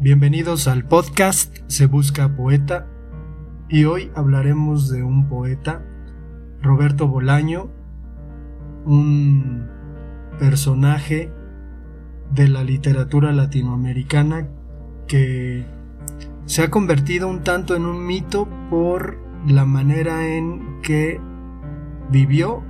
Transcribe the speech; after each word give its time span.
Bienvenidos 0.00 0.68
al 0.68 0.84
podcast 0.84 1.58
Se 1.66 1.86
Busca 1.86 2.36
Poeta 2.36 2.86
y 3.68 3.82
hoy 3.82 4.12
hablaremos 4.14 4.88
de 4.88 5.02
un 5.02 5.28
poeta, 5.28 5.84
Roberto 6.62 7.08
Bolaño, 7.08 7.68
un 8.86 9.66
personaje 10.38 11.32
de 12.32 12.46
la 12.46 12.62
literatura 12.62 13.32
latinoamericana 13.32 14.46
que 15.08 15.66
se 16.46 16.62
ha 16.62 16.70
convertido 16.70 17.26
un 17.26 17.42
tanto 17.42 17.74
en 17.74 17.84
un 17.84 18.06
mito 18.06 18.48
por 18.70 19.18
la 19.48 19.64
manera 19.64 20.28
en 20.28 20.80
que 20.80 21.20
vivió 22.08 22.62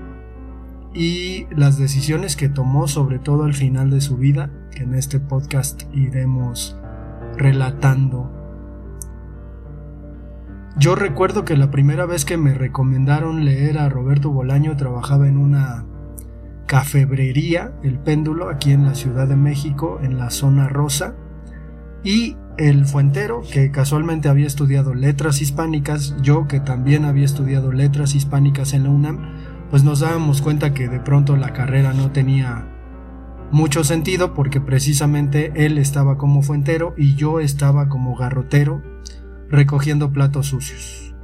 y 0.94 1.46
las 1.54 1.76
decisiones 1.76 2.36
que 2.36 2.48
tomó 2.48 2.88
sobre 2.88 3.18
todo 3.18 3.44
al 3.44 3.52
final 3.52 3.90
de 3.90 4.00
su 4.00 4.16
vida, 4.16 4.50
que 4.70 4.84
en 4.84 4.94
este 4.94 5.20
podcast 5.20 5.82
iremos 5.92 6.77
relatando. 7.38 8.30
Yo 10.76 10.94
recuerdo 10.94 11.44
que 11.44 11.56
la 11.56 11.70
primera 11.70 12.06
vez 12.06 12.24
que 12.24 12.36
me 12.36 12.54
recomendaron 12.54 13.44
leer 13.44 13.78
a 13.78 13.88
Roberto 13.88 14.30
Bolaño 14.30 14.76
trabajaba 14.76 15.26
en 15.26 15.36
una 15.36 15.86
cafebrería, 16.66 17.72
el 17.82 17.98
péndulo, 17.98 18.48
aquí 18.48 18.72
en 18.72 18.84
la 18.84 18.94
Ciudad 18.94 19.26
de 19.26 19.34
México, 19.34 19.98
en 20.02 20.18
la 20.18 20.30
zona 20.30 20.68
rosa, 20.68 21.16
y 22.04 22.36
el 22.58 22.84
fuentero, 22.84 23.42
que 23.52 23.70
casualmente 23.72 24.28
había 24.28 24.46
estudiado 24.46 24.94
letras 24.94 25.40
hispánicas, 25.40 26.14
yo 26.22 26.46
que 26.46 26.60
también 26.60 27.04
había 27.04 27.24
estudiado 27.24 27.72
letras 27.72 28.14
hispánicas 28.14 28.72
en 28.72 28.84
la 28.84 28.90
UNAM, 28.90 29.18
pues 29.70 29.82
nos 29.82 30.00
dábamos 30.00 30.42
cuenta 30.42 30.74
que 30.74 30.88
de 30.88 31.00
pronto 31.00 31.36
la 31.36 31.52
carrera 31.52 31.92
no 31.92 32.12
tenía 32.12 32.77
mucho 33.50 33.82
sentido 33.82 34.34
porque 34.34 34.60
precisamente 34.60 35.52
él 35.54 35.78
estaba 35.78 36.18
como 36.18 36.42
fuentero 36.42 36.94
y 36.96 37.14
yo 37.14 37.40
estaba 37.40 37.88
como 37.88 38.14
garrotero 38.14 38.82
recogiendo 39.48 40.12
platos 40.12 40.48
sucios. 40.48 41.14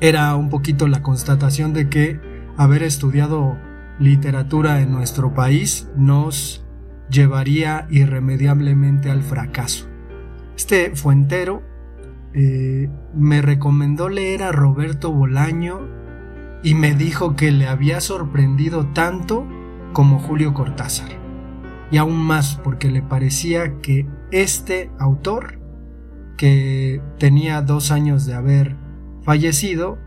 Era 0.00 0.34
un 0.36 0.48
poquito 0.48 0.88
la 0.88 1.02
constatación 1.02 1.72
de 1.72 1.88
que 1.88 2.20
haber 2.56 2.82
estudiado 2.82 3.56
literatura 4.00 4.80
en 4.80 4.92
nuestro 4.92 5.34
país 5.34 5.88
nos 5.96 6.64
llevaría 7.08 7.86
irremediablemente 7.90 9.10
al 9.10 9.22
fracaso. 9.22 9.86
Este 10.56 10.94
fuentero 10.96 11.62
eh, 12.34 12.90
me 13.14 13.42
recomendó 13.42 14.08
leer 14.08 14.42
a 14.42 14.52
Roberto 14.52 15.12
Bolaño 15.12 15.80
y 16.64 16.74
me 16.74 16.94
dijo 16.94 17.36
que 17.36 17.52
le 17.52 17.68
había 17.68 18.00
sorprendido 18.00 18.86
tanto 18.88 19.46
como 19.92 20.18
Julio 20.18 20.52
Cortázar 20.52 21.27
y 21.90 21.96
aún 21.96 22.16
más 22.16 22.56
porque 22.62 22.90
le 22.90 23.02
parecía 23.02 23.80
que 23.80 24.06
este 24.30 24.90
autor, 24.98 25.58
que 26.36 27.00
tenía 27.18 27.62
dos 27.62 27.90
años 27.90 28.26
de 28.26 28.34
haber 28.34 28.76
fallecido, 29.22 29.98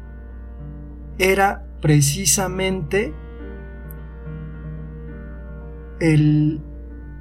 era 1.17 1.65
precisamente 1.81 3.13
el 5.99 6.61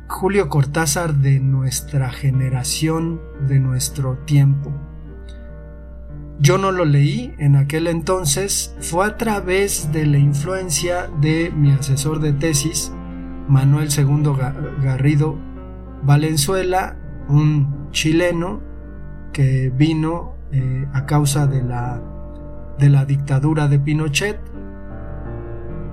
Julio 0.08 0.48
Cortázar 0.48 1.14
de 1.14 1.40
nuestra 1.40 2.10
generación, 2.10 3.20
de 3.46 3.60
nuestro 3.60 4.18
tiempo. 4.18 4.72
Yo 6.38 6.56
no 6.56 6.72
lo 6.72 6.84
leí 6.84 7.34
en 7.38 7.56
aquel 7.56 7.86
entonces, 7.86 8.74
fue 8.80 9.06
a 9.06 9.16
través 9.18 9.92
de 9.92 10.06
la 10.06 10.18
influencia 10.18 11.10
de 11.20 11.52
mi 11.54 11.70
asesor 11.72 12.20
de 12.20 12.32
tesis, 12.32 12.92
Manuel 13.50 13.88
II 13.90 14.32
Garrido 14.80 15.36
Valenzuela, 16.04 16.96
un 17.28 17.90
chileno 17.90 18.60
que 19.32 19.70
vino 19.76 20.34
eh, 20.52 20.86
a 20.92 21.04
causa 21.04 21.48
de 21.48 21.62
la, 21.62 22.00
de 22.78 22.88
la 22.90 23.04
dictadura 23.04 23.66
de 23.66 23.80
Pinochet 23.80 24.40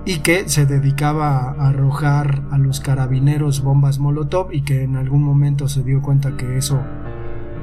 y 0.04 0.20
que 0.20 0.48
se 0.48 0.66
dedicaba 0.66 1.50
a 1.50 1.68
arrojar 1.68 2.44
a 2.52 2.58
los 2.58 2.78
carabineros 2.78 3.62
bombas 3.62 3.98
Molotov 3.98 4.52
y 4.52 4.62
que 4.62 4.84
en 4.84 4.96
algún 4.96 5.24
momento 5.24 5.66
se 5.66 5.82
dio 5.82 6.00
cuenta 6.00 6.36
que 6.36 6.58
eso 6.58 6.80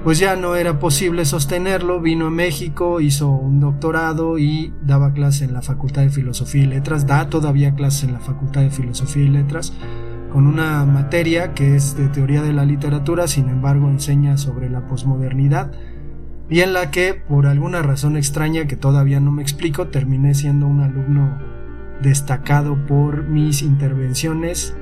pues 0.05 0.19
ya 0.19 0.35
no 0.35 0.55
era 0.55 0.77
posible 0.77 1.25
sostenerlo, 1.25 1.99
vino 1.99 2.27
a 2.27 2.29
México, 2.29 3.01
hizo 3.01 3.27
un 3.31 3.59
doctorado 3.59 4.37
y 4.37 4.71
daba 4.83 5.13
clase 5.13 5.45
en 5.45 5.53
la 5.53 5.63
Facultad 5.63 6.03
de 6.03 6.11
Filosofía 6.11 6.61
y 6.61 6.67
Letras, 6.67 7.07
da 7.07 7.27
todavía 7.27 7.73
clases 7.73 8.03
en 8.03 8.13
la 8.13 8.19
Facultad 8.19 8.61
de 8.61 8.69
Filosofía 8.69 9.23
y 9.23 9.29
Letras, 9.29 9.73
con 10.31 10.45
una 10.45 10.85
materia 10.85 11.55
que 11.55 11.75
es 11.75 11.97
de 11.97 12.07
teoría 12.07 12.43
de 12.43 12.53
la 12.53 12.65
literatura, 12.65 13.27
sin 13.27 13.49
embargo 13.49 13.89
enseña 13.89 14.37
sobre 14.37 14.69
la 14.69 14.87
posmodernidad, 14.87 15.71
y 16.51 16.59
en 16.59 16.73
la 16.73 16.91
que, 16.91 17.15
por 17.15 17.47
alguna 17.47 17.81
razón 17.81 18.15
extraña 18.15 18.67
que 18.67 18.75
todavía 18.75 19.19
no 19.19 19.31
me 19.31 19.41
explico, 19.41 19.87
terminé 19.87 20.35
siendo 20.35 20.67
un 20.67 20.81
alumno 20.81 21.39
destacado 22.03 22.77
por 22.85 23.23
mis 23.23 23.63
intervenciones 23.63 24.75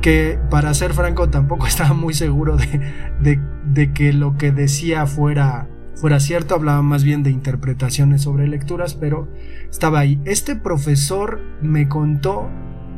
que 0.00 0.38
para 0.50 0.72
ser 0.74 0.94
franco 0.94 1.28
tampoco 1.28 1.66
estaba 1.66 1.94
muy 1.94 2.14
seguro 2.14 2.56
de, 2.56 3.40
que 3.92 4.12
lo 4.12 4.36
que 4.36 4.52
decía 4.52 5.06
fuera, 5.06 5.68
fuera 5.94 6.20
cierto, 6.20 6.54
hablaba 6.54 6.82
más 6.82 7.04
bien 7.04 7.22
de 7.22 7.30
interpretaciones 7.30 8.22
sobre 8.22 8.48
lecturas, 8.48 8.94
pero 8.94 9.28
estaba 9.70 10.00
ahí. 10.00 10.20
Este 10.24 10.56
profesor 10.56 11.40
me 11.62 11.88
contó, 11.88 12.48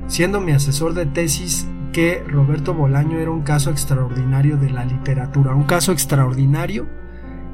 siendo 0.06 0.40
mi 0.40 0.52
asesor 0.52 0.94
de 0.94 1.06
tesis, 1.06 1.66
que 1.92 2.24
Roberto 2.26 2.74
Bolaño 2.74 3.18
era 3.18 3.30
un 3.30 3.42
caso 3.42 3.70
extraordinario 3.70 4.56
de 4.56 4.70
la 4.70 4.84
literatura, 4.84 5.54
un 5.54 5.64
caso 5.64 5.92
extraordinario 5.92 6.88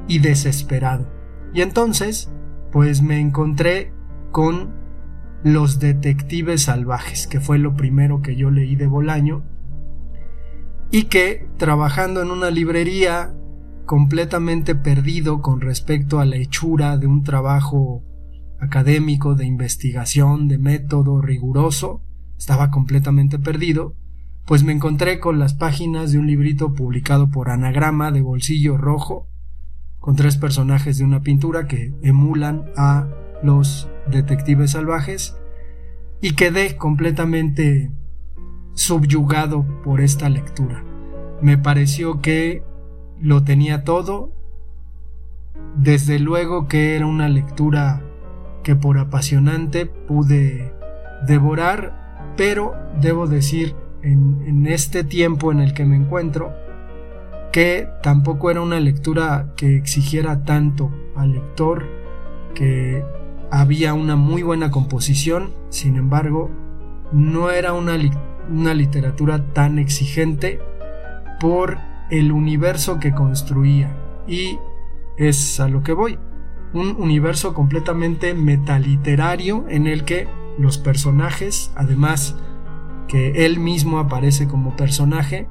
y 0.07 0.19
desesperado. 0.19 1.07
Y 1.53 1.61
entonces, 1.61 2.31
pues 2.71 3.01
me 3.01 3.19
encontré 3.19 3.91
con 4.31 4.73
los 5.43 5.79
Detectives 5.79 6.63
Salvajes, 6.63 7.27
que 7.27 7.39
fue 7.39 7.59
lo 7.59 7.75
primero 7.75 8.21
que 8.21 8.35
yo 8.35 8.49
leí 8.51 8.75
de 8.75 8.87
Bolaño, 8.87 9.43
y 10.91 11.03
que 11.03 11.47
trabajando 11.57 12.21
en 12.21 12.31
una 12.31 12.49
librería 12.49 13.33
completamente 13.85 14.75
perdido 14.75 15.41
con 15.41 15.61
respecto 15.61 16.19
a 16.19 16.25
la 16.25 16.37
hechura 16.37 16.97
de 16.97 17.07
un 17.07 17.23
trabajo 17.23 18.03
académico, 18.59 19.35
de 19.35 19.45
investigación, 19.45 20.47
de 20.47 20.57
método 20.57 21.21
riguroso, 21.21 22.01
estaba 22.37 22.69
completamente 22.71 23.39
perdido, 23.39 23.95
pues 24.45 24.63
me 24.63 24.73
encontré 24.73 25.19
con 25.19 25.39
las 25.39 25.53
páginas 25.53 26.11
de 26.11 26.19
un 26.19 26.27
librito 26.27 26.73
publicado 26.73 27.29
por 27.29 27.49
Anagrama 27.49 28.11
de 28.11 28.21
bolsillo 28.21 28.77
rojo, 28.77 29.27
con 29.99 30.15
tres 30.15 30.37
personajes 30.37 30.97
de 30.97 31.03
una 31.03 31.21
pintura 31.21 31.67
que 31.67 31.93
emulan 32.01 32.65
a 32.77 33.07
los 33.43 33.89
detectives 34.09 34.71
salvajes 34.71 35.35
y 36.21 36.35
quedé 36.35 36.77
completamente 36.77 37.91
subyugado 38.73 39.65
por 39.83 40.01
esta 40.01 40.29
lectura. 40.29 40.88
Me 41.41 41.57
pareció 41.57 42.21
que 42.21 42.63
lo 43.21 43.43
tenía 43.43 43.83
todo, 43.83 44.31
desde 45.75 46.19
luego 46.19 46.67
que 46.67 46.95
era 46.95 47.05
una 47.05 47.29
lectura 47.29 48.01
que 48.63 48.75
por 48.75 48.97
apasionante 48.97 49.85
pude 49.85 50.73
devorar, 51.25 52.33
pero 52.35 52.73
debo 53.01 53.27
decir 53.27 53.75
en, 54.01 54.67
este 54.67 55.03
tiempo 55.03 55.51
en 55.51 55.59
el 55.59 55.73
que 55.73 55.85
me 55.85 55.95
encuentro 55.95 56.53
que 57.51 57.87
tampoco 58.03 58.51
era 58.51 58.61
una 58.61 58.79
lectura 58.79 59.53
que 59.55 59.75
exigiera 59.75 60.43
tanto 60.43 60.91
al 61.15 61.31
lector, 61.31 61.87
que 62.53 63.03
había 63.49 63.93
una 63.95 64.15
muy 64.15 64.43
buena 64.43 64.69
composición, 64.69 65.51
sin 65.69 65.95
embargo, 65.95 66.51
no 67.11 67.49
era 67.49 67.73
una, 67.73 67.97
una 68.51 68.73
literatura 68.75 69.51
tan 69.53 69.79
exigente 69.79 70.59
por 71.39 71.77
el 72.09 72.31
universo 72.31 72.99
que 72.99 73.13
construía. 73.13 73.95
Y 74.27 74.59
es 75.17 75.59
a 75.59 75.67
lo 75.67 75.83
que 75.83 75.93
voy. 75.93 76.19
Un 76.73 76.95
universo 76.99 77.53
completamente 77.53 78.33
metaliterario 78.33 79.65
en 79.69 79.87
el 79.87 80.05
que 80.05 80.27
los 80.57 80.77
personajes, 80.77 81.71
además 81.75 82.35
que 83.07 83.45
él 83.45 83.59
mismo 83.59 83.99
aparece 83.99 84.47
como 84.47 84.75
personaje, 84.75 85.47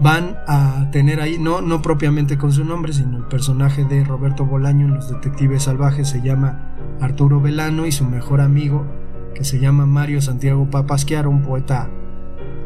van 0.00 0.36
a 0.46 0.90
tener 0.92 1.20
ahí, 1.20 1.38
no, 1.38 1.60
no 1.60 1.82
propiamente 1.82 2.38
con 2.38 2.52
su 2.52 2.64
nombre, 2.64 2.92
sino 2.92 3.16
el 3.16 3.24
personaje 3.24 3.84
de 3.84 4.04
Roberto 4.04 4.44
Bolaño 4.44 4.86
en 4.86 4.94
Los 4.94 5.10
Detectives 5.10 5.64
Salvajes 5.64 6.08
se 6.08 6.22
llama 6.22 6.74
Arturo 7.00 7.40
Velano 7.40 7.86
y 7.86 7.92
su 7.92 8.04
mejor 8.04 8.40
amigo, 8.40 8.86
que 9.34 9.44
se 9.44 9.58
llama 9.58 9.86
Mario 9.86 10.20
Santiago 10.20 10.70
Papasquiaro, 10.70 11.30
un 11.30 11.42
poeta 11.42 11.90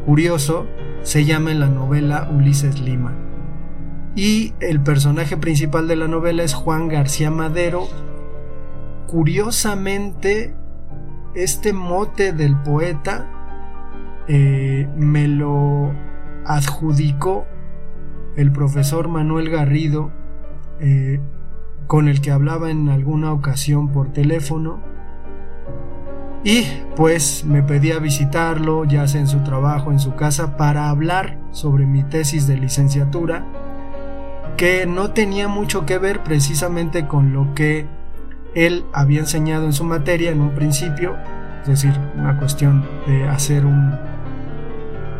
curioso, 0.05 0.67
se 1.03 1.25
llama 1.25 1.51
en 1.51 1.59
la 1.59 1.69
novela 1.69 2.29
Ulises 2.31 2.79
Lima. 2.79 3.13
Y 4.15 4.53
el 4.59 4.81
personaje 4.81 5.37
principal 5.37 5.87
de 5.87 5.95
la 5.95 6.07
novela 6.07 6.43
es 6.43 6.53
Juan 6.53 6.87
García 6.87 7.31
Madero. 7.31 7.87
Curiosamente, 9.07 10.55
este 11.35 11.73
mote 11.73 12.31
del 12.31 12.55
poeta 12.57 13.29
eh, 14.27 14.87
me 14.95 15.27
lo 15.27 15.91
adjudicó 16.45 17.45
el 18.35 18.51
profesor 18.51 19.07
Manuel 19.07 19.49
Garrido, 19.49 20.11
eh, 20.79 21.19
con 21.87 22.07
el 22.07 22.21
que 22.21 22.31
hablaba 22.31 22.71
en 22.71 22.89
alguna 22.89 23.33
ocasión 23.33 23.91
por 23.91 24.13
teléfono, 24.13 24.92
y 26.43 26.65
pues 26.95 27.45
me 27.45 27.63
pedía 27.63 27.99
visitarlo, 27.99 28.83
ya 28.83 29.07
sea 29.07 29.21
en 29.21 29.27
su 29.27 29.39
trabajo, 29.39 29.91
en 29.91 29.99
su 29.99 30.15
casa, 30.15 30.57
para 30.57 30.89
hablar 30.89 31.37
sobre 31.51 31.85
mi 31.85 32.03
tesis 32.03 32.47
de 32.47 32.57
licenciatura, 32.57 33.45
que 34.57 34.85
no 34.85 35.11
tenía 35.11 35.47
mucho 35.47 35.85
que 35.85 35.97
ver 35.97 36.21
precisamente 36.21 37.07
con 37.07 37.33
lo 37.33 37.53
que 37.55 37.87
él 38.55 38.83
había 38.93 39.21
enseñado 39.21 39.65
en 39.65 39.73
su 39.73 39.85
materia 39.85 40.31
en 40.31 40.41
un 40.41 40.51
principio, 40.51 41.15
es 41.61 41.67
decir, 41.67 41.93
una 42.15 42.37
cuestión 42.37 42.85
de 43.07 43.23
hacer 43.27 43.65
un, 43.65 43.97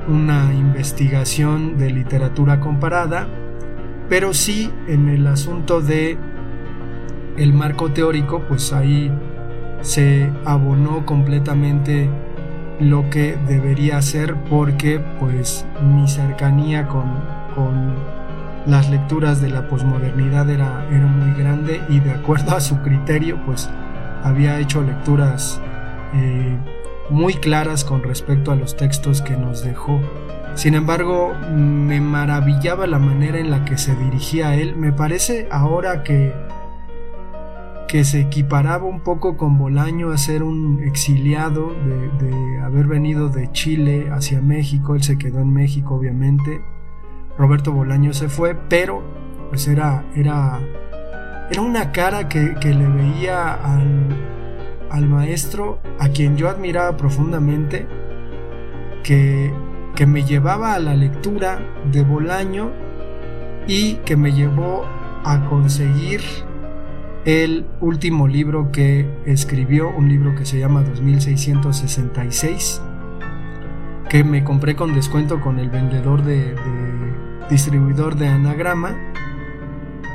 una 0.10 0.54
investigación 0.54 1.78
de 1.78 1.90
literatura 1.90 2.60
comparada, 2.60 3.28
pero 4.10 4.34
sí 4.34 4.70
en 4.88 5.08
el 5.08 5.26
asunto 5.28 5.82
de 5.82 6.18
el 7.38 7.54
marco 7.54 7.92
teórico, 7.92 8.44
pues 8.48 8.74
ahí 8.74 9.12
se 9.84 10.32
abonó 10.46 11.06
completamente 11.06 12.10
lo 12.80 13.10
que 13.10 13.38
debería 13.48 13.98
hacer 13.98 14.36
porque 14.50 15.00
pues 15.20 15.66
mi 15.84 16.08
cercanía 16.08 16.88
con, 16.88 17.24
con 17.56 17.94
las 18.66 18.90
lecturas 18.90 19.42
de 19.42 19.50
la 19.50 19.68
posmodernidad 19.68 20.50
era, 20.50 20.88
era 20.90 21.06
muy 21.06 21.38
grande 21.38 21.82
y 21.90 22.00
de 22.00 22.12
acuerdo 22.12 22.56
a 22.56 22.62
su 22.62 22.82
criterio 22.82 23.40
pues 23.46 23.70
había 24.24 24.60
hecho 24.60 24.82
lecturas 24.82 25.62
eh, 26.14 26.58
muy 27.10 27.34
claras 27.36 27.84
con 27.84 28.02
respecto 28.02 28.52
a 28.52 28.56
los 28.56 28.78
textos 28.78 29.22
que 29.22 29.36
nos 29.36 29.64
dejó. 29.64 30.00
Sin 30.56 30.76
embargo, 30.76 31.34
me 31.52 32.00
maravillaba 32.00 32.86
la 32.86 33.00
manera 33.00 33.40
en 33.40 33.50
la 33.50 33.66
que 33.66 33.78
se 33.78 33.96
dirigía 33.96 34.50
a 34.50 34.56
él. 34.56 34.76
Me 34.76 34.94
parece 34.94 35.48
ahora 35.52 36.04
que, 36.04 36.34
que 37.94 38.06
se 38.06 38.22
equiparaba 38.22 38.86
un 38.86 39.02
poco 39.02 39.38
con 39.38 39.60
Bolaño 39.60 40.10
a 40.10 40.18
ser 40.18 40.42
un 40.42 40.82
exiliado 40.84 41.76
de, 42.20 42.60
haber 42.64 42.88
venido 42.88 43.30
de 43.30 43.52
Chile 43.52 44.10
hacia 44.10 44.42
México. 44.42 44.96
Él 44.96 45.04
se 45.04 45.20
quedó 45.20 45.42
en 45.42 45.54
México, 45.54 45.94
obviamente. 45.94 46.60
Roberto 47.38 47.72
Bolaño 47.72 48.12
se 48.14 48.30
fue, 48.30 48.56
pero 48.56 49.04
pues 49.50 49.68
era, 49.68 50.06
era, 50.16 50.60
era 51.52 51.62
una 51.62 51.92
cara 51.92 52.28
que, 52.28 52.56
que 52.60 52.74
le 52.74 52.88
veía 52.88 53.54
al, 53.54 54.08
al 54.90 55.08
maestro 55.08 55.78
a 56.00 56.10
quien 56.10 56.36
yo 56.36 56.50
admiraba 56.50 56.98
profundamente, 56.98 57.86
que, 59.04 59.54
que 59.94 60.08
me 60.08 60.24
llevaba 60.24 60.74
a 60.74 60.80
la 60.80 60.96
lectura 60.96 61.60
de 61.92 62.02
Bolaño 62.02 62.72
y 63.68 63.98
que 63.98 64.18
me 64.18 64.32
llevó 64.32 64.84
a 65.24 65.46
conseguir 65.48 66.22
el 67.26 67.66
último 67.80 68.28
libro 68.28 68.72
que 68.72 69.08
escribió, 69.26 69.90
un 69.90 70.10
libro 70.10 70.36
que 70.36 70.46
se 70.46 70.60
llama 70.60 70.82
2666, 70.82 72.82
que 74.10 74.24
me 74.24 74.44
compré 74.44 74.76
con 74.76 74.94
descuento 74.94 75.40
con 75.40 75.60
el 75.60 75.70
vendedor 75.70 76.24
de, 76.24 76.54
distribuidor 77.50 78.16
de 78.16 78.28
anagrama 78.28 78.96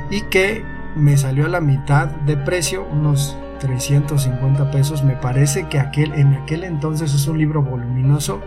y 0.09 0.21
que 0.23 0.63
me 0.95 1.17
salió 1.17 1.45
a 1.45 1.49
la 1.49 1.61
mitad 1.61 2.07
de 2.07 2.37
precio, 2.37 2.85
unos 2.91 3.37
350 3.59 4.71
pesos. 4.71 5.03
Me 5.03 5.15
parece 5.15 5.67
que 5.67 5.79
aquel, 5.79 6.13
en 6.13 6.33
aquel 6.33 6.63
entonces 6.63 7.13
es 7.13 7.27
un 7.27 7.37
libro 7.37 7.61
voluminoso. 7.61 8.41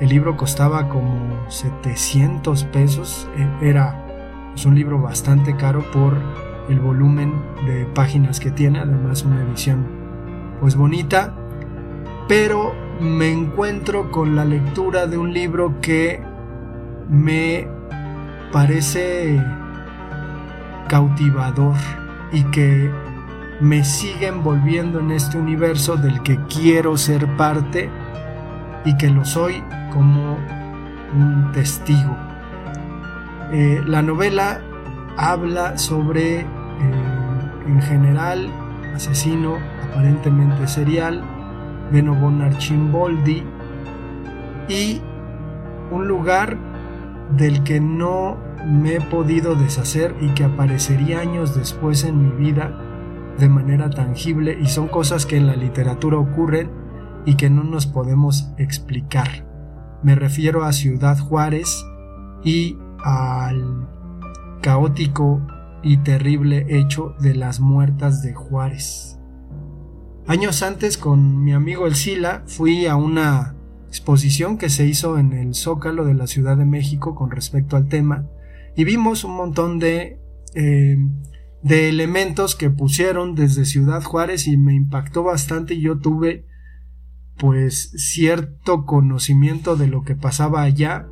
El 0.00 0.10
libro 0.10 0.36
costaba 0.36 0.88
como 0.88 1.50
700 1.50 2.64
pesos. 2.64 3.28
E, 3.36 3.70
era 3.70 4.00
un 4.66 4.74
libro 4.74 5.00
bastante 5.00 5.56
caro 5.56 5.90
por 5.90 6.16
el 6.68 6.80
volumen 6.80 7.34
de 7.66 7.86
páginas 7.86 8.40
que 8.40 8.50
tiene. 8.50 8.80
Además 8.80 9.22
una 9.22 9.42
edición 9.42 9.86
pues 10.60 10.76
bonita. 10.76 11.34
Pero 12.28 12.74
me 13.00 13.30
encuentro 13.30 14.10
con 14.10 14.34
la 14.36 14.44
lectura 14.44 15.06
de 15.06 15.18
un 15.18 15.32
libro 15.32 15.80
que 15.80 16.22
me 17.08 17.68
parece 18.52 19.42
cautivador 20.88 21.76
y 22.32 22.44
que 22.44 22.90
me 23.60 23.84
sigue 23.84 24.28
envolviendo 24.28 25.00
en 25.00 25.10
este 25.10 25.38
universo 25.38 25.96
del 25.96 26.22
que 26.22 26.38
quiero 26.46 26.96
ser 26.96 27.26
parte 27.36 27.90
y 28.84 28.96
que 28.96 29.10
lo 29.10 29.24
soy 29.24 29.62
como 29.92 30.38
un 31.14 31.50
testigo. 31.52 32.16
Eh, 33.52 33.82
la 33.86 34.02
novela 34.02 34.60
habla 35.16 35.78
sobre, 35.78 36.40
eh, 36.40 36.46
en 37.66 37.82
general, 37.82 38.50
asesino 38.94 39.56
aparentemente 39.90 40.66
serial, 40.66 41.22
Beno 41.92 42.14
Archimboldi, 42.42 43.44
y 44.68 45.00
un 45.90 46.08
lugar 46.08 46.56
del 47.36 47.62
que 47.62 47.80
no 47.80 48.36
me 48.66 48.96
he 48.96 49.00
podido 49.00 49.54
deshacer 49.54 50.14
y 50.20 50.28
que 50.30 50.44
aparecería 50.44 51.20
años 51.20 51.54
después 51.54 52.04
en 52.04 52.22
mi 52.22 52.44
vida 52.44 52.78
de 53.38 53.48
manera 53.48 53.90
tangible 53.90 54.56
y 54.60 54.66
son 54.66 54.88
cosas 54.88 55.26
que 55.26 55.36
en 55.36 55.46
la 55.46 55.56
literatura 55.56 56.18
ocurren 56.18 56.70
y 57.26 57.34
que 57.34 57.50
no 57.50 57.64
nos 57.64 57.86
podemos 57.86 58.50
explicar. 58.58 59.46
Me 60.02 60.14
refiero 60.14 60.64
a 60.64 60.72
Ciudad 60.72 61.18
Juárez 61.18 61.84
y 62.42 62.78
al 63.02 63.88
caótico 64.64 65.46
y 65.82 65.98
terrible 65.98 66.64
hecho 66.70 67.14
de 67.20 67.34
las 67.34 67.60
muertas 67.60 68.22
de 68.22 68.32
Juárez. 68.32 69.18
Años 70.26 70.62
antes 70.62 70.96
con 70.96 71.44
mi 71.44 71.52
amigo 71.52 71.86
El 71.86 71.94
Sila 71.94 72.44
fui 72.46 72.86
a 72.86 72.96
una 72.96 73.56
exposición 73.88 74.56
que 74.56 74.70
se 74.70 74.86
hizo 74.86 75.18
en 75.18 75.34
el 75.34 75.54
Zócalo 75.54 76.06
de 76.06 76.14
la 76.14 76.26
Ciudad 76.26 76.56
de 76.56 76.64
México 76.64 77.14
con 77.14 77.30
respecto 77.30 77.76
al 77.76 77.88
tema 77.88 78.26
y 78.74 78.84
vimos 78.84 79.24
un 79.24 79.36
montón 79.36 79.78
de 79.78 80.18
eh, 80.54 80.96
de 81.62 81.90
elementos 81.90 82.54
que 82.54 82.70
pusieron 82.70 83.34
desde 83.34 83.66
Ciudad 83.66 84.02
Juárez 84.02 84.46
y 84.46 84.56
me 84.56 84.74
impactó 84.74 85.24
bastante 85.24 85.74
y 85.74 85.82
yo 85.82 85.98
tuve 85.98 86.46
pues 87.36 87.90
cierto 87.98 88.86
conocimiento 88.86 89.76
de 89.76 89.88
lo 89.88 90.04
que 90.04 90.14
pasaba 90.14 90.62
allá. 90.62 91.06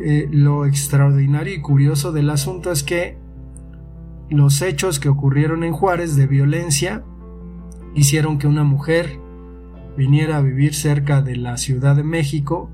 Eh, 0.00 0.28
lo 0.30 0.64
extraordinario 0.64 1.54
y 1.54 1.60
curioso 1.60 2.12
del 2.12 2.30
asunto 2.30 2.70
es 2.70 2.82
que 2.82 3.18
los 4.30 4.62
hechos 4.62 5.00
que 5.00 5.08
ocurrieron 5.08 5.64
en 5.64 5.72
Juárez 5.72 6.14
de 6.16 6.26
violencia 6.26 7.04
hicieron 7.94 8.38
que 8.38 8.46
una 8.46 8.64
mujer 8.64 9.18
viniera 9.96 10.36
a 10.36 10.42
vivir 10.42 10.74
cerca 10.74 11.22
de 11.22 11.36
la 11.36 11.56
Ciudad 11.56 11.96
de 11.96 12.04
México 12.04 12.70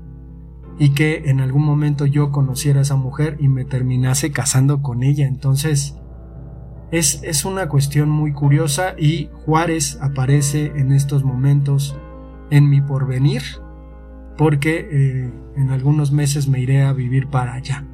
y 0.77 0.89
que 0.89 1.23
en 1.25 1.39
algún 1.39 1.63
momento 1.63 2.05
yo 2.05 2.31
conociera 2.31 2.79
a 2.79 2.81
esa 2.83 2.97
mujer 2.97 3.37
y 3.39 3.47
me 3.47 3.65
terminase 3.65 4.31
casando 4.31 4.81
con 4.81 5.03
ella. 5.03 5.25
Entonces, 5.25 5.95
es, 6.91 7.45
una 7.45 7.67
cuestión 7.67 8.09
muy 8.09 8.31
curiosa 8.31 8.95
y 8.97 9.29
Juárez 9.45 9.97
aparece 10.01 10.73
en 10.75 10.91
estos 10.91 11.23
momentos 11.23 11.95
en 12.51 12.69
mi 12.69 12.81
porvenir 12.81 13.41
porque 14.37 14.87
eh, 14.91 15.33
en 15.55 15.69
algunos 15.69 16.11
meses 16.11 16.47
me 16.47 16.59
iré 16.59 16.83
a 16.83 16.93
vivir 16.93 17.27
para 17.27 17.53
allá. 17.53 17.85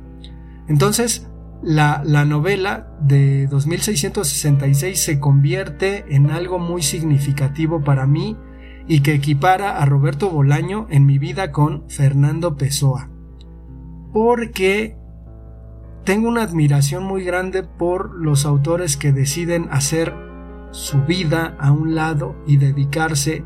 Entonces, 0.68 1.30
la, 1.62 2.02
la, 2.06 2.26
novela 2.26 2.98
de 3.02 3.48
2666 3.48 5.00
se 5.00 5.20
convierte 5.20 6.06
en 6.16 6.32
algo 6.32 6.58
muy 6.58 6.82
significativo 6.82 7.84
para 7.84 8.08
mí 8.08 8.38
y 8.88 9.02
que 9.02 9.14
equipara 9.14 9.78
a 9.78 9.86
Roberto 9.86 10.30
Bolaño 10.30 10.88
en 10.90 11.06
mi 11.06 11.20
vida 11.20 11.52
con 11.52 11.90
Fernando 11.90 12.58
Pessoa. 12.58 13.10
Porque 14.12 14.98
tengo 16.04 16.28
una 16.28 16.42
admiración 16.42 17.04
muy 17.04 17.24
grande 17.24 17.64
por 17.64 18.16
los 18.16 18.46
autores 18.46 18.98
que 18.98 19.14
deciden 19.14 19.68
hacer 19.72 20.14
su 20.72 21.02
vida 21.04 21.56
a 21.60 21.72
un 21.72 21.96
lado 21.96 22.36
y 22.48 22.58
dedicarse, 22.58 23.44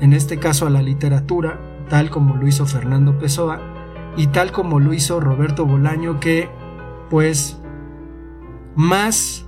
en 0.00 0.12
este 0.12 0.38
caso 0.38 0.66
a 0.66 0.70
la 0.70 0.82
literatura, 0.82 1.60
tal 1.88 2.10
como 2.10 2.36
lo 2.36 2.46
hizo 2.46 2.66
Fernando 2.66 3.18
Pessoa 3.18 3.60
y 4.16 4.28
tal 4.28 4.52
como 4.52 4.80
lo 4.80 4.92
hizo 4.92 5.20
Roberto 5.20 5.66
Bolaño, 5.66 6.20
que 6.20 6.48
pues 7.10 7.60
más 8.74 9.46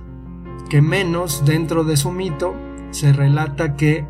que 0.69 0.81
menos 0.81 1.45
dentro 1.45 1.83
de 1.83 1.97
su 1.97 2.11
mito 2.11 2.53
se 2.91 3.13
relata 3.13 3.75
que 3.75 4.07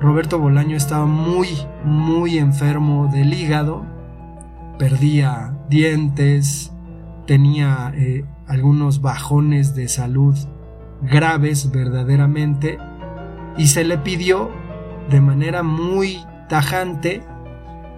Roberto 0.00 0.38
Bolaño 0.38 0.76
estaba 0.76 1.06
muy, 1.06 1.48
muy 1.84 2.38
enfermo 2.38 3.10
del 3.12 3.34
hígado, 3.34 3.84
perdía 4.78 5.58
dientes, 5.68 6.72
tenía 7.26 7.92
eh, 7.94 8.24
algunos 8.46 9.02
bajones 9.02 9.74
de 9.74 9.88
salud 9.88 10.36
graves 11.02 11.70
verdaderamente 11.70 12.78
y 13.56 13.66
se 13.66 13.84
le 13.84 13.98
pidió 13.98 14.50
de 15.10 15.20
manera 15.20 15.62
muy 15.62 16.18
tajante 16.48 17.22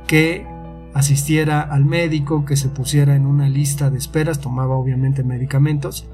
que 0.06 0.46
asistiera 0.94 1.60
al 1.60 1.84
médico, 1.84 2.44
que 2.44 2.56
se 2.56 2.68
pusiera 2.68 3.16
en 3.16 3.26
una 3.26 3.48
lista 3.48 3.90
de 3.90 3.98
esperas, 3.98 4.40
tomaba 4.40 4.76
obviamente 4.76 5.24
medicamentos, 5.24 6.06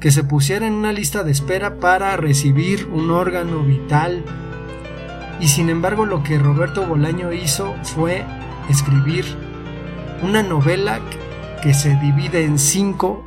que 0.00 0.10
se 0.10 0.24
pusiera 0.24 0.66
en 0.66 0.74
una 0.74 0.92
lista 0.92 1.24
de 1.24 1.32
espera 1.32 1.78
para 1.78 2.16
recibir 2.16 2.88
un 2.92 3.10
órgano 3.10 3.62
vital. 3.62 4.24
Y 5.40 5.48
sin 5.48 5.70
embargo 5.70 6.06
lo 6.06 6.22
que 6.22 6.38
Roberto 6.38 6.86
Bolaño 6.86 7.32
hizo 7.32 7.74
fue 7.82 8.24
escribir 8.68 9.24
una 10.22 10.42
novela 10.42 11.00
que 11.62 11.74
se 11.74 11.96
divide 11.96 12.44
en 12.44 12.58
cinco 12.58 13.24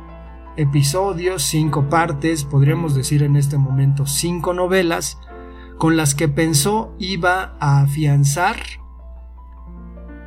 episodios, 0.56 1.42
cinco 1.42 1.88
partes, 1.88 2.44
podríamos 2.44 2.94
decir 2.94 3.22
en 3.22 3.36
este 3.36 3.58
momento 3.58 4.06
cinco 4.06 4.54
novelas, 4.54 5.18
con 5.76 5.96
las 5.96 6.14
que 6.14 6.28
pensó 6.28 6.94
iba 6.98 7.56
a 7.60 7.82
afianzar 7.82 8.56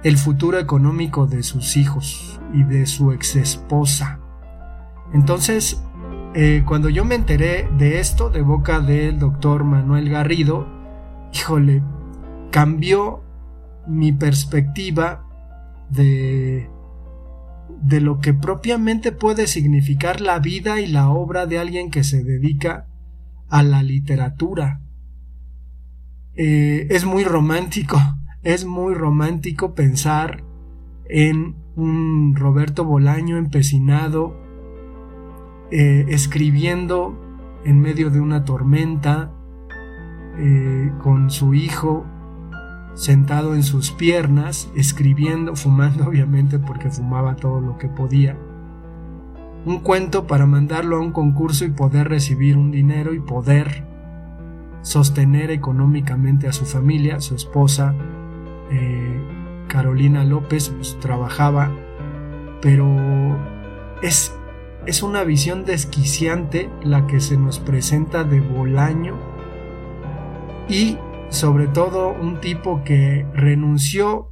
el 0.04 0.18
futuro 0.18 0.60
económico 0.60 1.28
de 1.28 1.44
sus 1.44 1.78
hijos 1.78 2.40
y 2.54 2.64
de 2.64 2.86
su 2.86 3.12
ex 3.12 3.36
esposa. 3.36 4.20
Entonces, 5.14 5.84
eh, 6.36 6.64
cuando 6.66 6.90
yo 6.90 7.06
me 7.06 7.16
enteré 7.16 7.68
de 7.78 8.00
esto 8.00 8.30
de 8.30 8.42
boca 8.42 8.80
del 8.80 9.20
doctor 9.20 9.64
Manuel 9.64 10.10
Garrido, 10.10 10.68
híjole, 11.34 11.84
cambió 12.52 13.24
mi 13.88 14.12
perspectiva 14.12 15.26
de 15.90 16.70
de 17.82 18.02
lo 18.02 18.20
que 18.20 18.34
propiamente 18.34 19.12
puede 19.12 19.48
significar 19.48 20.22
la 20.22 20.40
vida 20.40 20.80
y 20.80 20.88
la 20.88 21.10
obra 21.10 21.46
de 21.46 21.60
alguien 21.60 21.92
que 21.92 22.04
se 22.04 22.24
dedica 22.24 22.88
a 23.48 23.64
la 23.64 23.84
literatura. 23.84 24.82
Eh, 26.36 26.88
es 26.90 27.06
muy 27.06 27.24
romántico, 27.24 28.00
es 28.44 28.66
muy 28.66 28.94
romántico 28.94 29.76
pensar 29.76 30.44
en 31.06 31.56
un 31.76 32.36
Roberto 32.36 32.86
Bolaño 32.86 33.38
empecinado, 33.38 34.36
eh, 35.72 36.06
escribiendo 36.10 37.18
en 37.66 37.80
medio 37.82 38.10
de 38.10 38.22
una 38.22 38.46
tormenta, 38.46 39.32
eh, 40.38 40.92
con 41.02 41.30
su 41.30 41.54
hijo, 41.54 42.06
sentado 42.94 43.56
en 43.56 43.64
sus 43.64 43.92
piernas, 43.92 44.72
escribiendo, 44.76 45.56
fumando 45.56 46.06
obviamente 46.08 46.60
porque 46.60 46.90
fumaba 46.90 47.36
todo 47.36 47.60
lo 47.60 47.78
que 47.78 47.90
podía. 47.90 48.38
Un 49.66 49.80
cuento 49.80 50.26
para 50.26 50.46
mandarlo 50.46 50.96
a 50.96 51.02
un 51.02 51.12
concurso 51.12 51.66
y 51.66 51.72
poder 51.72 52.08
recibir 52.08 52.56
un 52.56 52.72
dinero 52.72 53.14
y 53.14 53.20
poder 53.20 53.86
sostener 54.82 55.52
económicamente 55.52 56.48
a 56.48 56.54
su 56.54 56.66
familia, 56.66 57.20
su 57.20 57.36
esposa, 57.36 57.94
eh, 58.72 59.20
Carolina 59.68 60.24
López, 60.24 60.70
pues, 60.70 61.00
trabajaba, 61.00 61.72
pero 62.62 62.88
es, 64.02 64.36
es 64.86 65.04
una 65.04 65.24
visión 65.24 65.66
desquiciante 65.66 66.70
la 66.84 67.08
que 67.08 67.20
se 67.20 67.38
nos 67.38 67.60
presenta 67.60 68.24
de 68.24 68.42
Bolaño 68.42 69.16
y 70.68 70.98
sobre 71.30 71.68
todo 71.68 72.10
un 72.10 72.40
tipo 72.40 72.84
que 72.84 73.26
renunció 73.34 74.32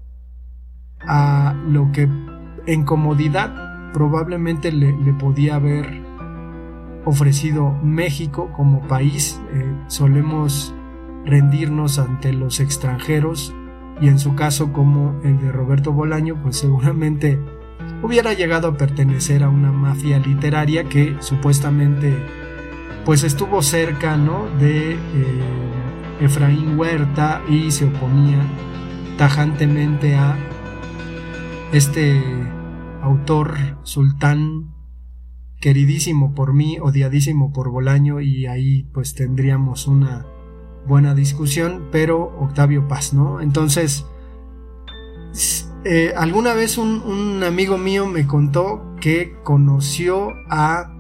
a 1.08 1.56
lo 1.68 1.92
que 1.92 2.10
en 2.66 2.84
comodidad 2.84 3.92
probablemente 3.94 4.72
le, 4.72 4.94
podía 5.14 5.56
haber 5.56 6.02
ofrecido 7.06 7.72
México 7.84 8.52
como 8.56 8.88
país. 8.88 9.42
Eh, 9.54 9.76
solemos 9.88 10.74
rendirnos 11.26 12.00
ante 12.00 12.34
los 12.34 12.60
extranjeros 12.60 13.56
y 14.02 14.08
en 14.08 14.20
su 14.20 14.36
caso 14.36 14.72
como 14.74 15.20
el 15.24 15.40
de 15.40 15.52
Roberto 15.52 15.92
Bolaño, 15.92 16.42
pues 16.42 16.58
seguramente 16.58 17.40
hubiera 18.04 18.34
llegado 18.34 18.68
a 18.68 18.78
pertenecer 18.78 19.44
a 19.44 19.50
una 19.50 19.72
mafia 19.72 20.20
literaria 20.20 20.84
que 20.84 21.16
supuestamente 21.20 22.16
pues 23.06 23.24
estuvo 23.24 23.62
cerca 23.62 24.18
¿no? 24.18 24.48
de 24.60 24.94
eh, 24.94 24.98
Efraín 26.20 26.78
Huerta 26.78 27.42
y 27.50 27.72
se 27.72 27.86
oponía 27.86 28.40
tajantemente 29.18 30.16
a 30.16 30.38
este 31.72 32.22
autor 33.02 33.56
sultán 33.84 34.74
queridísimo 35.60 36.36
por 36.36 36.54
mí, 36.54 36.78
odiadísimo 36.80 37.52
por 37.52 37.70
Bolaño 37.70 38.22
y 38.22 38.46
ahí 38.46 38.84
pues 38.94 39.16
tendríamos 39.16 39.88
una 39.88 40.26
buena 40.88 41.14
discusión, 41.14 41.88
pero 41.92 42.36
Octavio 42.40 42.88
Paz, 42.88 43.14
¿no? 43.14 43.42
Entonces, 43.42 44.06
eh, 45.84 46.14
alguna 46.16 46.54
vez 46.54 46.78
un, 46.78 47.44
amigo 47.44 47.78
mío 47.78 48.08
me 48.08 48.26
contó 48.26 48.96
que 49.00 49.36
conoció 49.44 50.32
a 50.50 50.94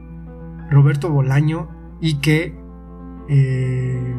Roberto 0.69 1.09
Bolaño 1.09 1.69
y 1.99 2.15
que 2.15 2.55
eh, 3.27 4.15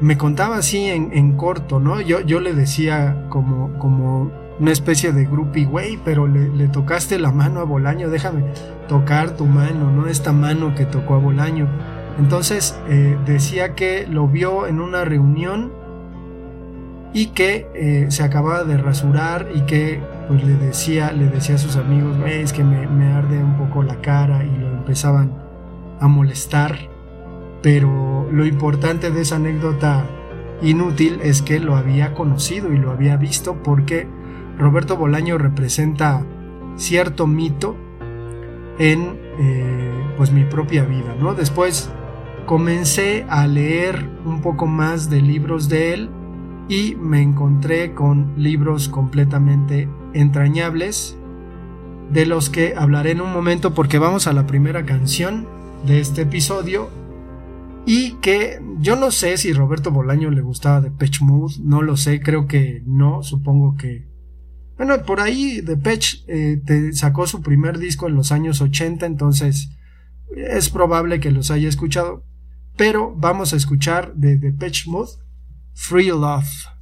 me 0.00 0.16
contaba 0.16 0.56
así 0.56 0.86
en, 0.86 1.36
corto, 1.36 1.80
¿no? 1.80 2.00
Yo, 2.00 2.20
yo 2.20 2.40
le 2.40 2.54
decía 2.54 3.26
como, 3.30 3.78
como 3.78 4.30
una 4.60 4.72
especie 4.72 5.12
de 5.12 5.24
groupie, 5.24 5.64
güey, 5.64 5.98
pero 6.04 6.26
le, 6.26 6.68
tocaste 6.68 7.18
la 7.18 7.30
mano 7.32 7.60
a 7.60 7.64
Bolaño, 7.64 8.10
déjame 8.10 8.44
tocar 8.88 9.36
tu 9.36 9.46
mano, 9.46 9.90
¿no? 9.90 10.06
Esta 10.06 10.32
mano 10.32 10.74
que 10.74 10.84
tocó 10.84 11.14
a 11.14 11.18
Bolaño. 11.18 11.68
Entonces 12.18 12.78
eh, 12.88 13.16
decía 13.24 13.74
que 13.74 14.06
lo 14.06 14.28
vio 14.28 14.66
en 14.66 14.80
una 14.80 15.04
reunión 15.04 15.72
y 17.14 17.28
que 17.28 17.66
eh, 17.74 18.06
se 18.10 18.22
acababa 18.22 18.64
de 18.64 18.76
rasurar 18.76 19.48
y 19.54 19.62
que 19.62 20.00
pues 20.28 20.44
le 20.44 20.54
decía, 20.54 21.12
le 21.12 21.28
decía 21.28 21.54
a 21.54 21.58
sus 21.58 21.76
amigos, 21.76 22.16
es 22.26 22.52
que 22.52 22.64
me, 22.64 22.86
me 22.86 23.12
arde 23.12 23.42
un 23.42 23.56
poco 23.56 23.82
la 23.82 24.00
cara 24.02 24.44
y 24.44 24.58
lo 24.58 24.68
empezaban 24.68 25.32
a 26.00 26.08
molestar 26.08 26.76
pero 27.62 28.28
lo 28.30 28.46
importante 28.46 29.10
de 29.10 29.22
esa 29.22 29.36
anécdota 29.36 30.04
inútil 30.62 31.20
es 31.22 31.42
que 31.42 31.60
lo 31.60 31.76
había 31.76 32.14
conocido 32.14 32.72
y 32.72 32.78
lo 32.78 32.90
había 32.90 33.16
visto 33.16 33.62
porque 33.62 34.06
Roberto 34.58 34.96
Bolaño 34.96 35.38
representa 35.38 36.24
cierto 36.76 37.26
mito 37.26 37.76
en 38.78 39.18
eh, 39.40 39.92
pues 40.16 40.32
mi 40.32 40.44
propia 40.44 40.84
vida, 40.84 41.16
¿no? 41.18 41.34
Después 41.34 41.90
comencé 42.48 43.26
a 43.28 43.46
leer 43.46 44.08
un 44.24 44.40
poco 44.40 44.66
más 44.66 45.10
de 45.10 45.20
libros 45.20 45.68
de 45.68 45.92
él 45.92 46.08
y 46.66 46.94
me 46.94 47.20
encontré 47.20 47.92
con 47.92 48.32
libros 48.38 48.88
completamente 48.88 49.86
entrañables 50.14 51.18
de 52.10 52.24
los 52.24 52.48
que 52.48 52.72
hablaré 52.74 53.10
en 53.10 53.20
un 53.20 53.34
momento 53.34 53.74
porque 53.74 53.98
vamos 53.98 54.26
a 54.26 54.32
la 54.32 54.46
primera 54.46 54.86
canción 54.86 55.46
de 55.86 56.00
este 56.00 56.22
episodio 56.22 56.88
y 57.84 58.12
que 58.22 58.62
yo 58.80 58.96
no 58.96 59.10
sé 59.10 59.36
si 59.36 59.52
Roberto 59.52 59.90
Bolaño 59.90 60.30
le 60.30 60.40
gustaba 60.40 60.80
de 60.80 60.90
Patch 60.90 61.20
Mode, 61.20 61.56
no 61.60 61.82
lo 61.82 61.98
sé, 61.98 62.22
creo 62.22 62.46
que 62.46 62.82
no, 62.86 63.22
supongo 63.22 63.76
que... 63.76 64.08
Bueno, 64.78 65.02
por 65.02 65.20
ahí 65.20 65.60
The 65.60 65.76
eh, 66.28 66.62
te 66.64 66.94
sacó 66.94 67.26
su 67.26 67.42
primer 67.42 67.78
disco 67.78 68.08
en 68.08 68.14
los 68.14 68.32
años 68.32 68.62
80, 68.62 69.04
entonces 69.04 69.68
es 70.34 70.70
probable 70.70 71.20
que 71.20 71.30
los 71.30 71.50
haya 71.50 71.68
escuchado, 71.68 72.24
pero 72.78 73.12
vamos 73.14 73.52
a 73.52 73.56
escuchar 73.56 74.14
de 74.14 74.52
Patch 74.52 74.86
Mode 74.86 75.10
Free 75.74 76.08
Love. 76.08 76.77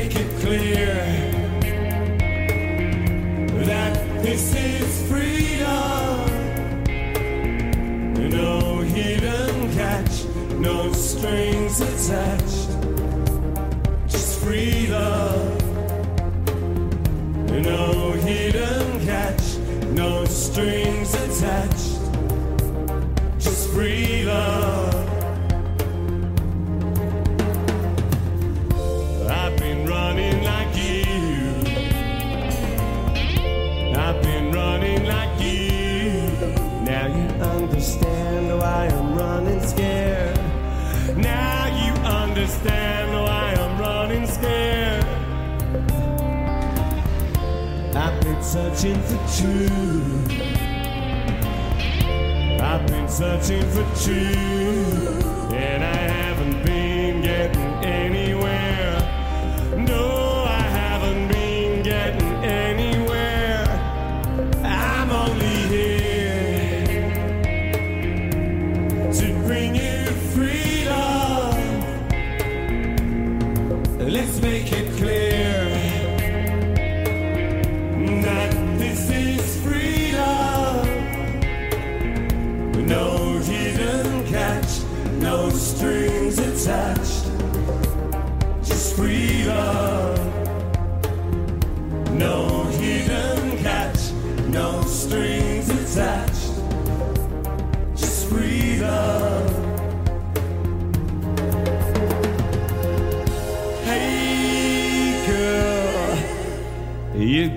make 0.00 0.16
it 0.16 0.40
clear. 0.40 1.29
searching 48.74 49.02
for 49.02 49.16
truth. 49.36 50.30
I've 52.60 52.86
been 52.86 53.08
searching 53.08 53.62
for 53.70 53.84
truth, 54.02 55.52
and 55.52 55.84
I 55.84 56.09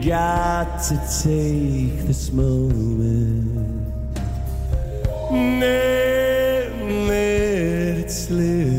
got 0.06 0.84
to 0.84 0.96
take 1.24 2.06
this 2.06 2.32
moment 2.34 3.88
and 5.32 7.08
let 7.08 7.98
it 8.00 8.12
slip. 8.12 8.73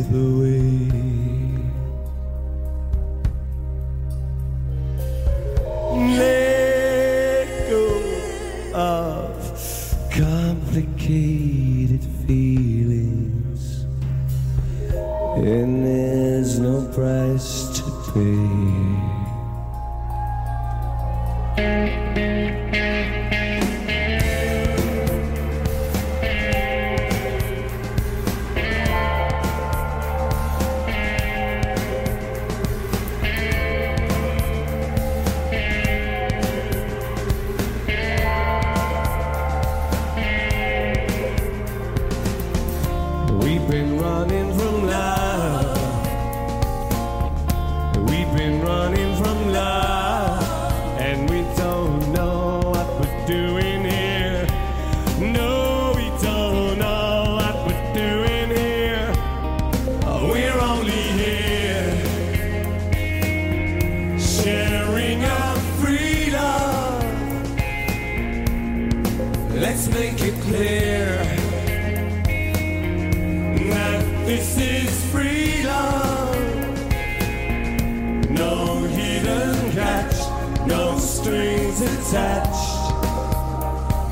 attached, 82.15 82.95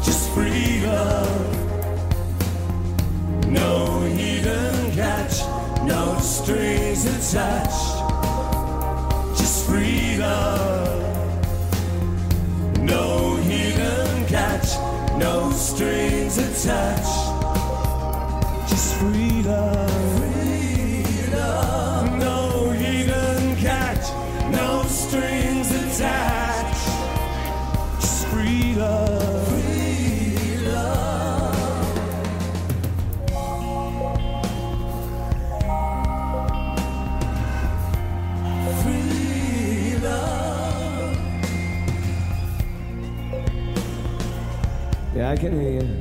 just 0.04 0.30
free 0.30 0.80
love. 0.84 1.56
No 3.48 4.00
hidden 4.00 4.90
catch, 4.90 5.42
no 5.84 6.18
strings 6.18 7.04
attached, 7.04 7.94
just 9.38 9.66
free 9.66 10.16
love. 10.18 11.00
No 12.80 13.36
hidden 13.36 14.26
catch, 14.26 14.74
no 15.16 15.52
strings 15.52 16.38
attached. 16.38 17.11
agony 45.32 45.91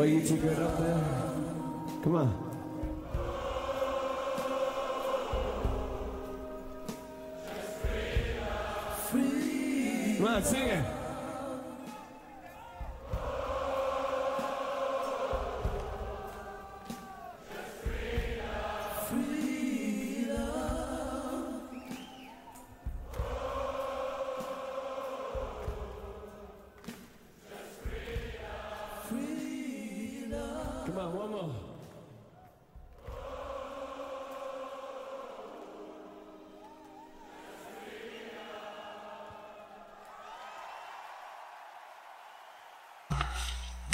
Oh, 0.00 0.04
you 0.04 0.20
two 0.22 0.36
good 0.36 0.56
up 0.60 0.78
there? 0.78 0.94
Come 2.04 2.14
on. 2.14 2.44
Come 10.18 10.26
on, 10.28 10.42
sing 10.44 10.68
it. 10.68 10.97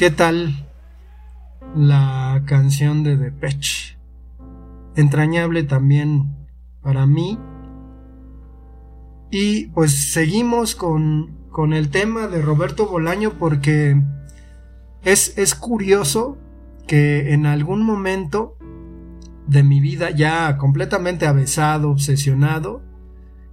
¿Qué 0.04 0.10
tal 0.10 0.68
la 1.74 2.42
canción 2.44 3.04
de 3.04 3.16
Depeche? 3.16 3.96
Entrañable 4.96 5.62
también 5.62 6.46
para 6.82 7.06
mí. 7.06 7.38
Y 9.30 9.68
pues 9.68 9.92
seguimos 10.12 10.74
con, 10.74 11.48
con 11.48 11.72
el 11.72 11.88
tema 11.88 12.26
de 12.26 12.42
Roberto 12.42 12.86
Bolaño 12.86 13.38
porque 13.38 13.98
es, 15.04 15.38
es 15.38 15.54
curioso 15.54 16.36
que 16.86 17.32
en 17.32 17.46
algún 17.46 17.82
momento 17.82 18.58
de 19.46 19.62
mi 19.62 19.80
vida, 19.80 20.10
ya 20.10 20.58
completamente 20.58 21.26
avesado, 21.26 21.88
obsesionado, 21.90 22.82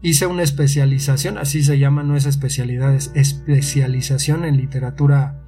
hice 0.01 0.25
una 0.25 0.43
especialización, 0.43 1.37
así 1.37 1.63
se 1.63 1.79
llama, 1.79 2.03
no 2.03 2.17
es 2.17 2.25
especialidad, 2.25 2.93
es 2.93 3.13
especialización 3.15 4.43
en 4.43 4.57
literatura 4.57 5.40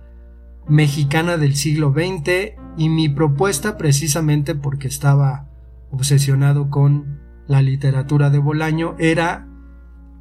mexicana 0.67 1.37
del 1.37 1.55
siglo 1.55 1.93
XX 1.93 2.55
y 2.77 2.89
mi 2.89 3.09
propuesta 3.09 3.77
precisamente 3.77 4.55
porque 4.55 4.87
estaba 4.87 5.49
obsesionado 5.91 6.69
con 6.69 7.21
la 7.47 7.61
literatura 7.61 8.29
de 8.29 8.39
Bolaño 8.39 8.95
era 8.97 9.47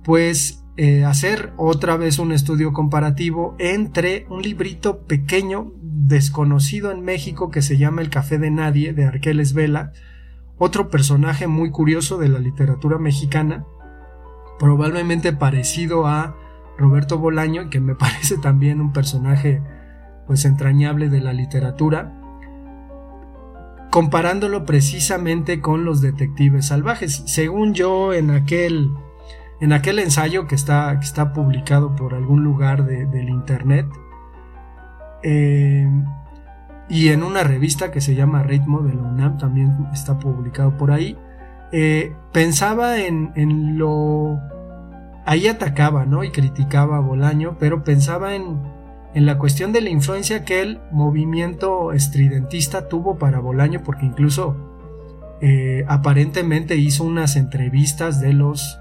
pues 0.05 0.65
eh, 0.77 1.05
hacer 1.05 1.53
otra 1.57 1.97
vez 1.97 2.19
un 2.19 2.33
estudio 2.33 2.73
comparativo 2.73 3.55
entre 3.59 4.27
un 4.31 4.43
librito 4.43 5.07
pequeño 5.07 5.73
desconocido 5.83 6.91
en 6.91 7.03
México 7.03 7.51
que 7.51 7.63
se 7.63 7.79
llama 7.79 8.03
El 8.03 8.11
Café 8.11 8.39
de 8.39 8.51
Nadie 8.51 8.93
de 8.93 9.05
Arqueles 9.05 9.53
Vela, 9.53 9.93
otro 10.59 10.89
personaje 10.89 11.47
muy 11.47 11.71
curioso 11.71 12.19
de 12.19 12.29
la 12.29 12.39
literatura 12.39 12.99
mexicana, 12.99 13.65
probablemente 14.59 15.33
parecido 15.33 16.07
a 16.07 16.37
Roberto 16.79 17.19
Bolaño, 17.19 17.69
que 17.71 17.81
me 17.81 17.95
parece 17.97 18.39
también 18.39 18.81
un 18.81 18.93
personaje 18.93 19.63
pues 20.27 20.45
entrañable 20.45 21.09
de 21.09 21.21
la 21.21 21.33
literatura, 21.33 22.13
comparándolo 23.91 24.65
precisamente 24.65 25.61
con 25.61 25.85
los 25.85 26.01
detectives 26.01 26.67
salvajes. 26.67 27.25
Según 27.27 27.75
yo, 27.75 28.15
en 28.15 28.31
aquel, 28.31 28.91
en 29.61 29.73
aquel 29.73 29.99
ensayo 29.99 30.47
que 30.47 30.55
está, 30.55 30.99
que 30.99 31.05
está 31.05 31.33
publicado 31.33 31.95
por 31.95 32.15
algún 32.15 32.43
lugar 32.43 32.87
del 32.87 33.29
internet, 33.29 33.87
eh, 35.23 35.89
y 36.89 37.09
en 37.09 37.23
una 37.23 37.43
revista 37.43 37.91
que 37.91 38.01
se 38.01 38.15
llama 38.15 38.43
Ritmo 38.43 38.81
de 38.81 38.95
la 38.95 39.03
UNAM, 39.03 39.39
también 39.39 39.89
está 39.93 40.19
publicado 40.19 40.77
por 40.77 40.91
ahí, 40.91 41.17
eh, 41.71 42.15
pensaba 42.33 42.99
en, 42.99 43.33
en, 43.35 43.79
lo... 43.79 44.39
Ahí 45.25 45.49
atacaba, 45.49 46.05
¿no? 46.05 46.25
Y 46.25 46.31
criticaba 46.31 46.97
a 46.97 47.01
Bolaño, 47.01 47.57
pero 47.59 47.85
pensaba 47.85 48.35
en, 48.35 48.61
en 49.15 49.27
la 49.27 49.39
cuestión 49.39 49.73
de 49.73 49.83
la 49.83 49.91
influencia 49.91 50.45
que 50.45 50.63
el 50.63 50.81
movimiento 50.91 51.93
estridentista 51.93 52.89
tuvo 52.89 53.19
para 53.19 53.41
Bolaño, 53.41 53.83
porque 53.85 54.07
incluso 54.07 54.57
eh, 55.41 55.85
aparentemente 55.89 56.77
hizo 56.77 57.05
unas 57.05 57.37
entrevistas 57.37 58.21
de 58.21 58.33
los 58.33 58.79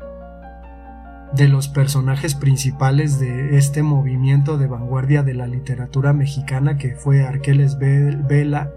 de 1.33 1.47
los 1.47 1.69
personajes 1.69 2.35
principales 2.35 3.17
de 3.17 3.57
este 3.57 3.83
movimiento 3.83 4.57
de 4.57 4.67
vanguardia 4.67 5.23
de 5.23 5.33
la 5.33 5.47
literatura 5.47 6.11
mexicana 6.11 6.77
que 6.77 6.95
fue 6.95 7.23
Arqueles 7.23 7.77
Vela 7.77 8.69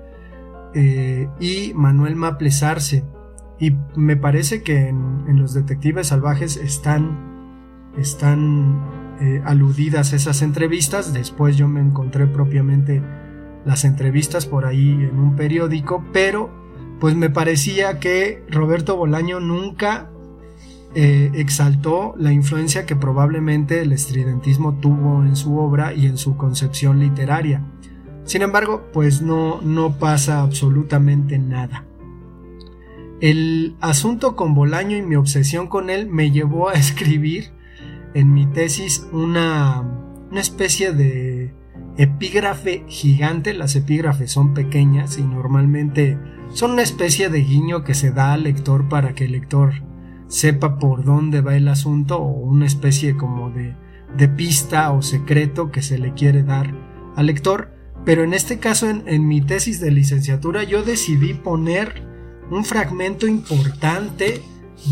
eh, 0.72 1.28
y 1.40 1.72
Manuel 1.74 2.14
Maples 2.14 2.62
Arce 2.62 3.02
y 3.58 3.72
me 3.96 4.16
parece 4.16 4.62
que 4.62 4.88
en, 4.88 5.24
en 5.28 5.40
los 5.40 5.52
detectives 5.52 6.06
salvajes 6.06 6.56
están 6.56 7.18
están 7.98 9.03
eh, 9.24 9.40
aludidas 9.46 10.12
esas 10.12 10.42
entrevistas. 10.42 11.14
Después 11.14 11.56
yo 11.56 11.66
me 11.66 11.80
encontré 11.80 12.26
propiamente 12.26 13.02
las 13.64 13.86
entrevistas 13.86 14.44
por 14.44 14.66
ahí 14.66 14.90
en 14.90 15.18
un 15.18 15.34
periódico, 15.34 16.04
pero 16.12 16.50
pues 17.00 17.16
me 17.16 17.30
parecía 17.30 17.98
que 18.00 18.44
Roberto 18.50 18.98
Bolaño 18.98 19.40
nunca 19.40 20.10
eh, 20.94 21.30
exaltó 21.32 22.12
la 22.18 22.32
influencia 22.32 22.84
que 22.84 22.96
probablemente 22.96 23.80
el 23.80 23.92
estridentismo 23.92 24.74
tuvo 24.74 25.24
en 25.24 25.36
su 25.36 25.56
obra 25.56 25.94
y 25.94 26.04
en 26.04 26.18
su 26.18 26.36
concepción 26.36 27.00
literaria. 27.00 27.64
Sin 28.24 28.42
embargo, 28.42 28.90
pues 28.92 29.22
no, 29.22 29.62
no 29.62 29.98
pasa 29.98 30.42
absolutamente 30.42 31.38
nada. 31.38 31.86
El 33.22 33.74
asunto 33.80 34.36
con 34.36 34.54
Bolaño 34.54 34.98
y 34.98 35.02
mi 35.02 35.16
obsesión 35.16 35.68
con 35.68 35.88
él 35.88 36.10
me 36.10 36.30
llevó 36.30 36.68
a 36.68 36.72
escribir 36.74 37.54
en 38.14 38.32
mi 38.32 38.46
tesis 38.46 39.06
una, 39.12 39.82
una 40.30 40.40
especie 40.40 40.92
de 40.92 41.54
epígrafe 41.96 42.84
gigante. 42.88 43.52
Las 43.54 43.76
epígrafes 43.76 44.30
son 44.30 44.54
pequeñas 44.54 45.18
y 45.18 45.22
normalmente 45.22 46.18
son 46.52 46.72
una 46.72 46.82
especie 46.82 47.28
de 47.28 47.42
guiño 47.42 47.84
que 47.84 47.94
se 47.94 48.12
da 48.12 48.32
al 48.32 48.44
lector 48.44 48.88
para 48.88 49.14
que 49.14 49.24
el 49.24 49.32
lector 49.32 49.72
sepa 50.28 50.78
por 50.78 51.04
dónde 51.04 51.40
va 51.40 51.56
el 51.56 51.68
asunto 51.68 52.18
o 52.18 52.28
una 52.28 52.66
especie 52.66 53.16
como 53.16 53.50
de, 53.50 53.76
de 54.16 54.28
pista 54.28 54.90
o 54.92 55.02
secreto 55.02 55.70
que 55.70 55.82
se 55.82 55.98
le 55.98 56.14
quiere 56.14 56.42
dar 56.42 56.74
al 57.16 57.26
lector. 57.26 57.72
Pero 58.04 58.22
en 58.22 58.34
este 58.34 58.58
caso, 58.58 58.88
en, 58.88 59.02
en 59.06 59.26
mi 59.26 59.40
tesis 59.40 59.80
de 59.80 59.90
licenciatura, 59.90 60.62
yo 60.62 60.82
decidí 60.82 61.34
poner 61.34 62.06
un 62.50 62.64
fragmento 62.64 63.26
importante 63.26 64.42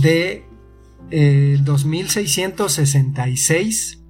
de 0.01 0.47
2666 1.11 4.03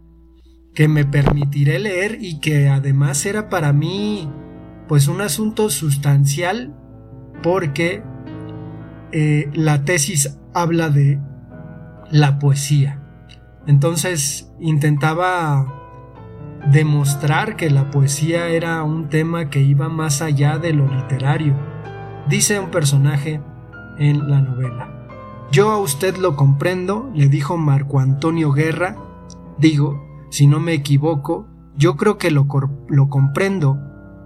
que 0.75 0.89
me 0.89 1.05
permitiré 1.05 1.79
leer 1.79 2.19
y 2.21 2.41
que 2.41 2.69
además 2.69 3.25
era 3.27 3.49
para 3.49 3.73
mí 3.73 4.29
pues 4.89 5.09
un 5.09 5.21
asunto 5.21 5.71
sustancial 5.71 6.75
porque 7.43 8.03
eh, 9.13 9.51
la 9.55 9.85
tesis 9.85 10.39
habla 10.55 10.89
de 10.89 11.21
la 12.11 12.39
poesía. 12.39 13.03
Entonces 13.67 14.51
intentaba 14.61 15.67
demostrar 16.71 17.57
que 17.57 17.71
la 17.71 17.91
poesía 17.91 18.49
era 18.49 18.83
un 18.83 19.09
tema 19.09 19.51
que 19.51 19.61
iba 19.61 19.89
más 19.89 20.23
allá 20.23 20.59
de 20.59 20.73
lo 20.73 20.89
literario, 20.89 21.57
dice 22.29 22.61
un 22.61 22.71
personaje 22.71 23.41
en 23.99 24.31
la 24.31 24.41
novela. 24.41 25.02
Yo 25.53 25.71
a 25.71 25.77
usted 25.77 26.17
lo 26.17 26.35
comprendo, 26.35 27.11
le 27.15 27.29
dijo 27.29 27.59
Marco 27.59 28.01
Antonio 28.01 28.53
Guerra. 28.53 28.97
Digo, 29.59 30.03
si 30.31 30.47
no 30.47 30.61
me 30.61 30.73
equivoco, 30.73 31.47
yo 31.77 31.99
creo 31.99 32.17
que 32.17 32.31
lo, 32.31 32.49
lo 32.89 33.09
comprendo. 33.11 33.79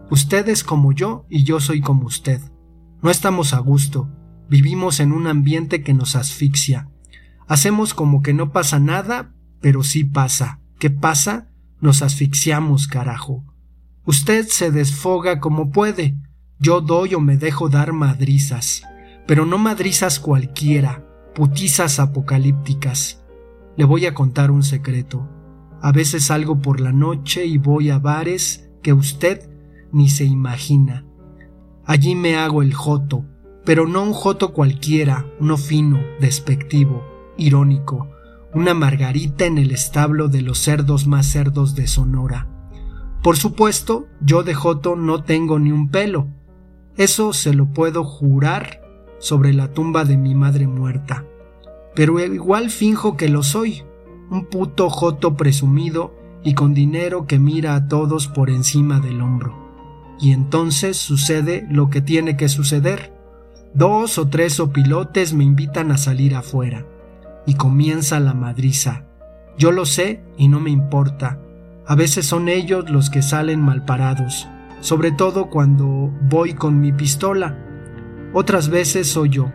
Usted 0.09 0.49
es 0.49 0.63
como 0.63 0.93
yo 0.93 1.27
y 1.29 1.43
yo 1.43 1.59
soy 1.59 1.81
como 1.81 2.07
usted. 2.07 2.41
No 3.03 3.11
estamos 3.11 3.55
a 3.55 3.59
gusto, 3.59 4.09
vivimos 4.49 5.01
en 5.01 5.11
un 5.11 5.27
ambiente 5.27 5.83
que 5.83 5.95
nos 5.95 6.15
asfixia. 6.15 6.91
Hacemos 7.49 7.93
como 7.93 8.23
que 8.23 8.33
no 8.33 8.53
pasa 8.53 8.79
nada, 8.79 9.35
pero 9.61 9.83
sí 9.83 10.05
pasa. 10.05 10.61
¿Qué 10.79 10.91
pasa? 10.91 11.51
Nos 11.81 12.03
asfixiamos, 12.03 12.87
carajo. 12.87 13.43
Usted 14.05 14.47
se 14.47 14.71
desfoga 14.71 15.41
como 15.41 15.73
puede. 15.73 16.17
Yo 16.61 16.81
doy 16.81 17.15
o 17.15 17.21
me 17.21 17.37
dejo 17.37 17.69
dar 17.69 17.93
madrizas. 17.93 18.85
Pero 19.27 19.45
no 19.45 19.59
madrizas 19.59 20.21
cualquiera, 20.21 21.05
putizas 21.37 22.01
apocalípticas. 22.01 23.23
Le 23.77 23.85
voy 23.85 24.07
a 24.07 24.15
contar 24.15 24.51
un 24.51 24.63
secreto. 24.63 25.29
A 25.83 25.93
veces 25.93 26.25
salgo 26.25 26.63
por 26.63 26.81
la 26.81 26.93
noche 26.93 27.45
y 27.45 27.59
voy 27.59 27.91
a 27.91 27.99
bares 27.99 28.71
que 28.83 28.95
usted 28.95 29.51
ni 29.93 30.09
se 30.09 30.25
imagina. 30.25 31.05
Allí 31.85 32.15
me 32.15 32.37
hago 32.37 32.63
el 32.63 32.73
joto, 32.73 33.27
pero 33.67 33.87
no 33.87 34.03
un 34.03 34.15
joto 34.15 34.55
cualquiera, 34.55 35.27
no 35.39 35.59
fino, 35.59 36.01
despectivo. 36.21 37.05
irónico, 37.37 38.09
una 38.55 38.73
margarita 38.73 39.45
en 39.45 39.59
el 39.59 39.73
establo 39.73 40.29
de 40.29 40.41
los 40.41 40.57
cerdos 40.57 41.07
más 41.07 41.27
cerdos 41.27 41.75
de 41.75 41.87
Sonora. 41.87 42.49
Por 43.23 43.37
supuesto, 43.37 44.07
yo 44.23 44.43
de 44.43 44.55
Joto 44.55 44.97
no 44.97 45.23
tengo 45.23 45.59
ni 45.59 45.71
un 45.71 45.91
pelo. 45.91 46.29
Eso 46.97 47.35
se 47.35 47.53
lo 47.53 47.67
puedo 47.75 48.05
jurar 48.05 48.86
sobre 49.19 49.53
la 49.53 49.73
tumba 49.73 50.05
de 50.05 50.17
mi 50.17 50.35
madre 50.35 50.67
muerta. 50.67 51.25
Pero 51.95 52.21
igual 52.21 52.71
finjo 52.71 53.17
que 53.17 53.29
lo 53.29 53.43
soy, 53.43 53.83
un 54.31 54.47
puto 54.47 54.91
Joto 54.91 55.37
presumido 55.37 56.15
y 56.43 56.55
con 56.55 56.75
dinero 56.75 57.27
que 57.27 57.39
mira 57.39 57.75
a 57.75 57.89
todos 57.89 58.29
por 58.29 58.51
encima 58.51 59.01
del 59.01 59.21
hombro. 59.21 59.67
Y 60.21 60.33
entonces 60.33 60.97
sucede 60.97 61.67
lo 61.71 61.91
que 61.91 62.01
tiene 62.01 62.37
que 62.37 62.49
suceder. 62.49 63.13
Dos 63.75 64.19
o 64.19 64.29
tres 64.29 64.61
opilotes 64.61 65.35
me 65.35 65.45
invitan 65.45 65.91
a 65.91 65.99
salir 65.99 66.35
afuera. 66.35 66.87
Y 67.47 67.55
comienza 67.55 68.21
la 68.21 68.35
madriza. 68.35 69.05
Yo 69.59 69.73
lo 69.73 69.87
sé 69.87 70.21
y 70.37 70.49
no 70.49 70.61
me 70.61 70.71
importa. 70.71 71.39
A 71.87 71.95
veces 71.95 72.27
son 72.27 72.49
ellos 72.49 72.91
los 72.91 73.11
que 73.11 73.23
salen 73.23 73.61
mal 73.61 73.85
parados, 73.85 74.49
sobre 74.81 75.13
todo 75.13 75.51
cuando 75.51 76.11
voy 76.29 76.55
con 76.55 76.81
mi 76.81 76.93
pistola. 76.93 77.57
Otras 78.39 78.69
veces 78.69 79.07
soy 79.07 79.31
yo. 79.31 79.51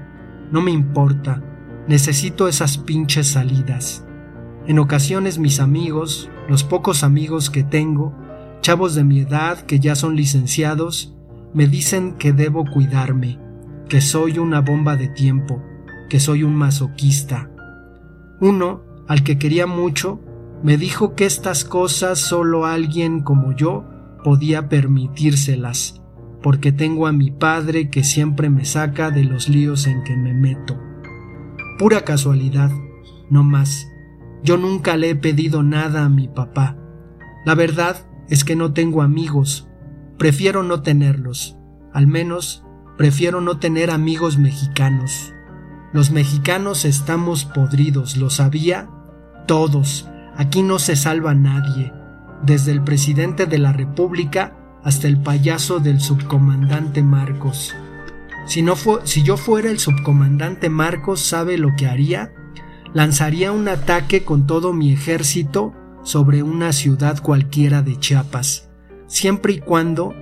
No 0.51 0.59
me 0.59 0.71
importa. 0.71 1.43
Necesito 1.87 2.47
esas 2.47 2.79
pinches 2.79 3.27
salidas. 3.27 4.03
En 4.65 4.79
ocasiones 4.79 5.37
mis 5.37 5.59
amigos, 5.59 6.31
los 6.49 6.63
pocos 6.63 7.03
amigos 7.03 7.51
que 7.51 7.63
tengo, 7.63 8.11
chavos 8.61 8.95
de 8.95 9.03
mi 9.03 9.19
edad 9.19 9.59
que 9.59 9.79
ya 9.79 9.93
son 9.93 10.15
licenciados, 10.15 11.15
me 11.53 11.67
dicen 11.67 12.13
que 12.13 12.33
debo 12.33 12.65
cuidarme, 12.65 13.37
que 13.87 14.01
soy 14.01 14.39
una 14.39 14.61
bomba 14.61 14.95
de 14.95 15.09
tiempo, 15.09 15.61
que 16.09 16.19
soy 16.19 16.41
un 16.41 16.55
masoquista. 16.55 17.51
Uno, 18.39 18.81
al 19.07 19.23
que 19.23 19.37
quería 19.37 19.67
mucho, 19.67 20.19
me 20.63 20.77
dijo 20.77 21.13
que 21.13 21.27
estas 21.27 21.65
cosas 21.65 22.17
solo 22.17 22.65
alguien 22.65 23.21
como 23.21 23.55
yo 23.55 23.85
podía 24.23 24.69
permitírselas, 24.69 26.00
porque 26.41 26.71
tengo 26.71 27.07
a 27.07 27.11
mi 27.11 27.31
padre 27.31 27.89
que 27.89 28.03
siempre 28.03 28.49
me 28.49 28.65
saca 28.65 29.11
de 29.11 29.23
los 29.23 29.49
líos 29.49 29.87
en 29.87 30.03
que 30.03 30.15
me 30.15 30.33
meto. 30.33 30.79
Pura 31.77 32.01
casualidad, 32.01 32.71
no 33.29 33.43
más. 33.43 33.87
Yo 34.43 34.57
nunca 34.57 34.97
le 34.97 35.11
he 35.11 35.15
pedido 35.15 35.63
nada 35.63 36.05
a 36.05 36.09
mi 36.09 36.27
papá. 36.27 36.77
La 37.45 37.55
verdad 37.55 38.07
es 38.29 38.43
que 38.43 38.55
no 38.55 38.73
tengo 38.73 39.01
amigos. 39.01 39.67
Prefiero 40.17 40.63
no 40.63 40.81
tenerlos. 40.81 41.57
Al 41.93 42.07
menos 42.07 42.63
prefiero 42.97 43.41
no 43.41 43.57
tener 43.57 43.91
amigos 43.91 44.37
mexicanos. 44.37 45.33
Los 45.93 46.11
mexicanos 46.11 46.85
estamos 46.85 47.45
podridos, 47.45 48.17
¿lo 48.17 48.29
sabía? 48.29 48.89
Todos. 49.47 50.07
Aquí 50.37 50.63
no 50.63 50.79
se 50.79 50.95
salva 50.95 51.33
nadie. 51.33 51.91
Desde 52.43 52.71
el 52.71 52.83
presidente 52.83 53.45
de 53.45 53.59
la 53.59 53.73
República 53.73 54.55
hasta 54.83 55.07
el 55.07 55.21
payaso 55.21 55.79
del 55.79 55.99
subcomandante 55.99 57.03
Marcos. 57.03 57.75
Si, 58.47 58.61
no 58.61 58.75
si 59.03 59.23
yo 59.23 59.37
fuera 59.37 59.69
el 59.69 59.79
subcomandante 59.79 60.69
Marcos, 60.69 61.21
¿sabe 61.21 61.57
lo 61.57 61.69
que 61.77 61.87
haría? 61.87 62.33
Lanzaría 62.93 63.51
un 63.51 63.67
ataque 63.67 64.23
con 64.23 64.47
todo 64.47 64.73
mi 64.73 64.91
ejército 64.91 65.73
sobre 66.03 66.43
una 66.43 66.73
ciudad 66.73 67.21
cualquiera 67.21 67.81
de 67.81 67.97
Chiapas, 67.97 68.69
siempre 69.07 69.53
y 69.53 69.59
cuando 69.59 70.13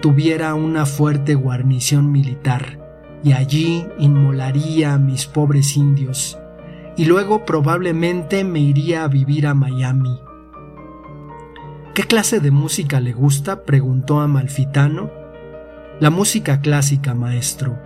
tuviera 0.00 0.54
una 0.54 0.86
fuerte 0.86 1.34
guarnición 1.34 2.12
militar, 2.12 2.78
y 3.24 3.32
allí 3.32 3.86
inmolaría 3.98 4.94
a 4.94 4.98
mis 4.98 5.26
pobres 5.26 5.76
indios, 5.76 6.38
y 6.96 7.06
luego 7.06 7.44
probablemente 7.44 8.44
me 8.44 8.60
iría 8.60 9.04
a 9.04 9.08
vivir 9.08 9.46
a 9.46 9.54
Miami. 9.54 10.20
¿Qué 11.94 12.02
clase 12.02 12.40
de 12.40 12.50
música 12.50 12.98
le 12.98 13.12
gusta? 13.12 13.62
preguntó 13.62 14.20
Amalfitano. 14.20 15.12
La 16.00 16.10
música 16.10 16.60
clásica, 16.60 17.14
maestro. 17.14 17.78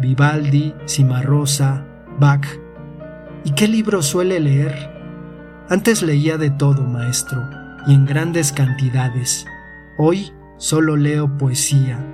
Vivaldi, 0.00 0.74
Cimarosa, 0.88 1.86
Bach. 2.18 2.44
¿Y 3.44 3.52
qué 3.52 3.68
libro 3.68 4.02
suele 4.02 4.40
leer? 4.40 4.90
Antes 5.68 6.02
leía 6.02 6.38
de 6.38 6.50
todo, 6.50 6.82
maestro, 6.82 7.40
y 7.86 7.94
en 7.94 8.04
grandes 8.04 8.50
cantidades. 8.50 9.46
Hoy 9.96 10.32
solo 10.56 10.96
leo 10.96 11.38
poesía. 11.38 12.04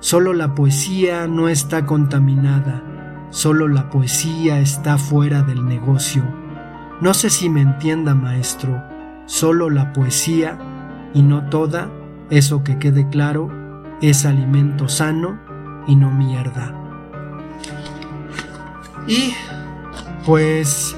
Solo 0.00 0.32
la 0.32 0.54
poesía 0.54 1.26
no 1.26 1.50
está 1.50 1.84
contaminada, 1.84 2.82
solo 3.28 3.68
la 3.68 3.90
poesía 3.90 4.60
está 4.60 4.96
fuera 4.96 5.42
del 5.42 5.66
negocio. 5.66 6.24
No 7.02 7.12
sé 7.12 7.28
si 7.28 7.50
me 7.50 7.60
entienda, 7.60 8.14
maestro, 8.14 8.82
solo 9.26 9.68
la 9.68 9.92
poesía, 9.92 10.58
y 11.14 11.22
no 11.22 11.48
toda, 11.48 11.90
eso 12.30 12.62
que 12.62 12.78
quede 12.78 13.08
claro, 13.08 13.50
es 14.00 14.24
alimento 14.24 14.88
sano 14.88 15.38
y 15.86 15.96
no 15.96 16.10
mierda. 16.10 16.74
Y 19.06 19.32
pues 20.26 20.96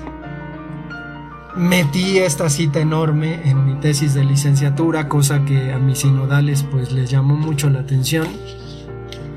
metí 1.57 2.19
esta 2.19 2.51
cita 2.51 2.81
enorme 2.81 3.49
en 3.49 3.65
mi 3.65 3.75
tesis 3.75 4.15
de 4.15 4.25
licenciatura, 4.25 5.09
cosa 5.09 5.45
que 5.45 5.73
a 5.73 5.79
mis 5.79 6.01
sinodales 6.01 6.65
pues 6.65 6.93
les 6.93 7.11
llamó 7.11 7.37
mucho 7.37 7.71
la 7.71 7.81
atención 7.81 8.27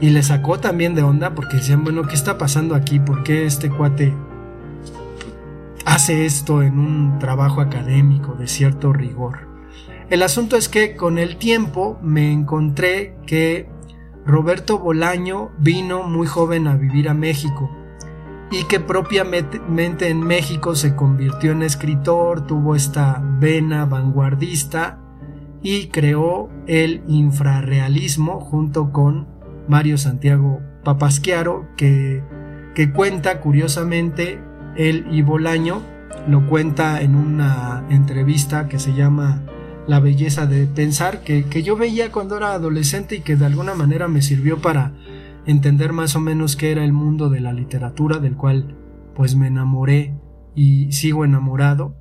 y 0.01 0.09
les 0.09 0.27
sacó 0.27 0.59
también 0.59 0.95
de 0.95 1.03
onda 1.03 1.35
porque 1.35 1.57
decían, 1.57 1.83
bueno, 1.83 2.03
¿qué 2.07 2.15
está 2.15 2.37
pasando 2.37 2.75
aquí? 2.75 2.99
¿Por 2.99 3.23
qué 3.23 3.45
este 3.45 3.69
cuate 3.69 4.13
hace 5.85 6.25
esto 6.25 6.61
en 6.61 6.79
un 6.79 7.19
trabajo 7.19 7.61
académico 7.61 8.33
de 8.33 8.47
cierto 8.47 8.91
rigor? 8.91 9.52
El 10.13 10.21
asunto 10.21 10.57
es 10.57 10.69
que 10.69 10.95
con 10.95 11.17
el 11.17 11.37
tiempo 11.37 11.97
me 12.03 12.31
encontré 12.31 13.15
que 13.25 13.67
Roberto 14.27 14.77
Bolaño 14.77 15.49
vino 15.57 16.03
muy 16.03 16.27
joven 16.27 16.67
a 16.67 16.75
vivir 16.75 17.09
a 17.09 17.15
México 17.15 17.71
y 18.51 18.65
que 18.65 18.79
propiamente 18.79 19.59
en 20.09 20.19
México 20.19 20.75
se 20.75 20.95
convirtió 20.95 21.51
en 21.51 21.63
escritor, 21.63 22.45
tuvo 22.45 22.75
esta 22.75 23.23
vena 23.39 23.87
vanguardista 23.87 24.99
y 25.63 25.87
creó 25.87 26.47
el 26.67 27.01
infrarrealismo 27.07 28.39
junto 28.39 28.91
con 28.91 29.27
Mario 29.67 29.97
Santiago 29.97 30.61
Papasquiaro 30.83 31.69
que, 31.75 32.21
que 32.75 32.93
cuenta 32.93 33.39
curiosamente 33.39 34.39
él 34.77 35.07
y 35.09 35.23
Bolaño 35.23 35.81
lo 36.27 36.45
cuenta 36.47 37.01
en 37.01 37.15
una 37.15 37.83
entrevista 37.89 38.67
que 38.67 38.77
se 38.77 38.93
llama 38.93 39.41
La 39.87 39.99
belleza 39.99 40.45
de 40.45 40.65
pensar 40.65 41.23
que, 41.23 41.45
que 41.45 41.63
yo 41.63 41.75
veía 41.75 42.11
cuando 42.11 42.37
era 42.37 42.53
adolescente 42.53 43.17
y 43.17 43.21
que 43.21 43.35
de 43.35 43.45
alguna 43.45 43.75
manera 43.75 44.07
me 44.07 44.21
sirvió 44.21 44.61
para 44.61 44.93
entender 45.45 45.91
más 45.91 46.15
o 46.15 46.19
menos 46.19 46.55
qué 46.55 46.71
era 46.71 46.85
el 46.85 46.93
mundo 46.93 47.29
de 47.29 47.41
la 47.41 47.53
literatura 47.53 48.19
del 48.19 48.35
cual 48.35 48.77
pues 49.15 49.35
me 49.35 49.47
enamoré 49.47 50.15
y 50.55 50.91
sigo 50.91 51.25
enamorado. 51.25 51.97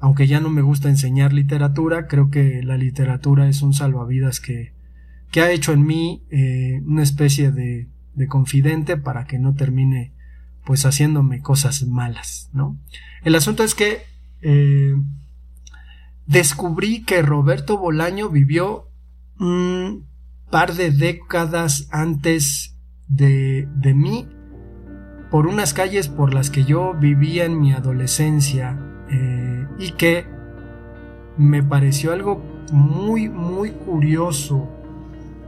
Aunque 0.00 0.26
ya 0.26 0.40
no 0.40 0.50
me 0.50 0.62
gusta 0.62 0.88
enseñar 0.88 1.32
literatura, 1.32 2.08
creo 2.08 2.30
que 2.30 2.62
la 2.62 2.76
literatura 2.76 3.48
es 3.48 3.62
un 3.62 3.72
salvavidas 3.72 4.40
que, 4.40 4.74
que 5.30 5.40
ha 5.40 5.50
hecho 5.50 5.72
en 5.72 5.86
mí 5.86 6.26
eh, 6.30 6.82
una 6.84 7.02
especie 7.02 7.52
de, 7.52 7.88
de 8.14 8.26
confidente 8.26 8.96
para 8.96 9.26
que 9.26 9.38
no 9.38 9.54
termine 9.54 10.14
pues 10.64 10.84
haciéndome 10.86 11.40
cosas 11.40 11.84
malas, 11.86 12.50
¿no? 12.52 12.80
El 13.22 13.34
asunto 13.34 13.64
es 13.64 13.74
que 13.74 14.02
eh, 14.42 14.94
descubrí 16.26 17.04
que 17.04 17.22
Roberto 17.22 17.78
Bolaño 17.78 18.28
vivió 18.28 18.90
un 19.38 20.08
par 20.50 20.74
de 20.74 20.90
décadas 20.90 21.88
antes 21.90 22.78
de, 23.08 23.68
de 23.76 23.94
mí 23.94 24.28
por 25.30 25.46
unas 25.46 25.74
calles 25.74 26.08
por 26.08 26.32
las 26.32 26.50
que 26.50 26.64
yo 26.64 26.94
vivía 26.94 27.44
en 27.44 27.60
mi 27.60 27.72
adolescencia 27.72 28.78
eh, 29.10 29.66
y 29.78 29.92
que 29.92 30.26
me 31.36 31.62
pareció 31.62 32.12
algo 32.12 32.40
muy 32.72 33.28
muy 33.28 33.70
curioso. 33.70 34.68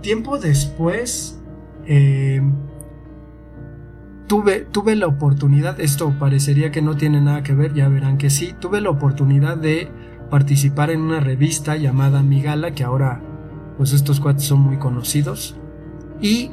Tiempo 0.00 0.38
después 0.38 1.40
eh, 1.86 2.42
tuve, 4.26 4.60
tuve 4.60 4.96
la 4.96 5.06
oportunidad, 5.06 5.80
esto 5.80 6.12
parecería 6.18 6.70
que 6.70 6.82
no 6.82 6.96
tiene 6.96 7.20
nada 7.20 7.42
que 7.42 7.54
ver, 7.54 7.72
ya 7.72 7.88
verán 7.88 8.18
que 8.18 8.30
sí, 8.30 8.54
tuve 8.58 8.80
la 8.80 8.90
oportunidad 8.90 9.56
de 9.56 9.88
participar 10.30 10.90
en 10.90 11.00
una 11.00 11.20
revista 11.20 11.76
llamada 11.76 12.22
Migala, 12.22 12.72
que 12.72 12.84
ahora 12.84 13.22
pues 13.76 13.92
estos 13.92 14.20
cuates 14.20 14.44
son 14.44 14.60
muy 14.60 14.78
conocidos. 14.78 15.56
Y 16.20 16.50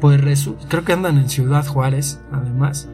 pues 0.00 0.48
creo 0.68 0.84
que 0.84 0.92
andan 0.92 1.18
en 1.18 1.28
Ciudad 1.28 1.66
Juárez, 1.66 2.20
además. 2.32 2.88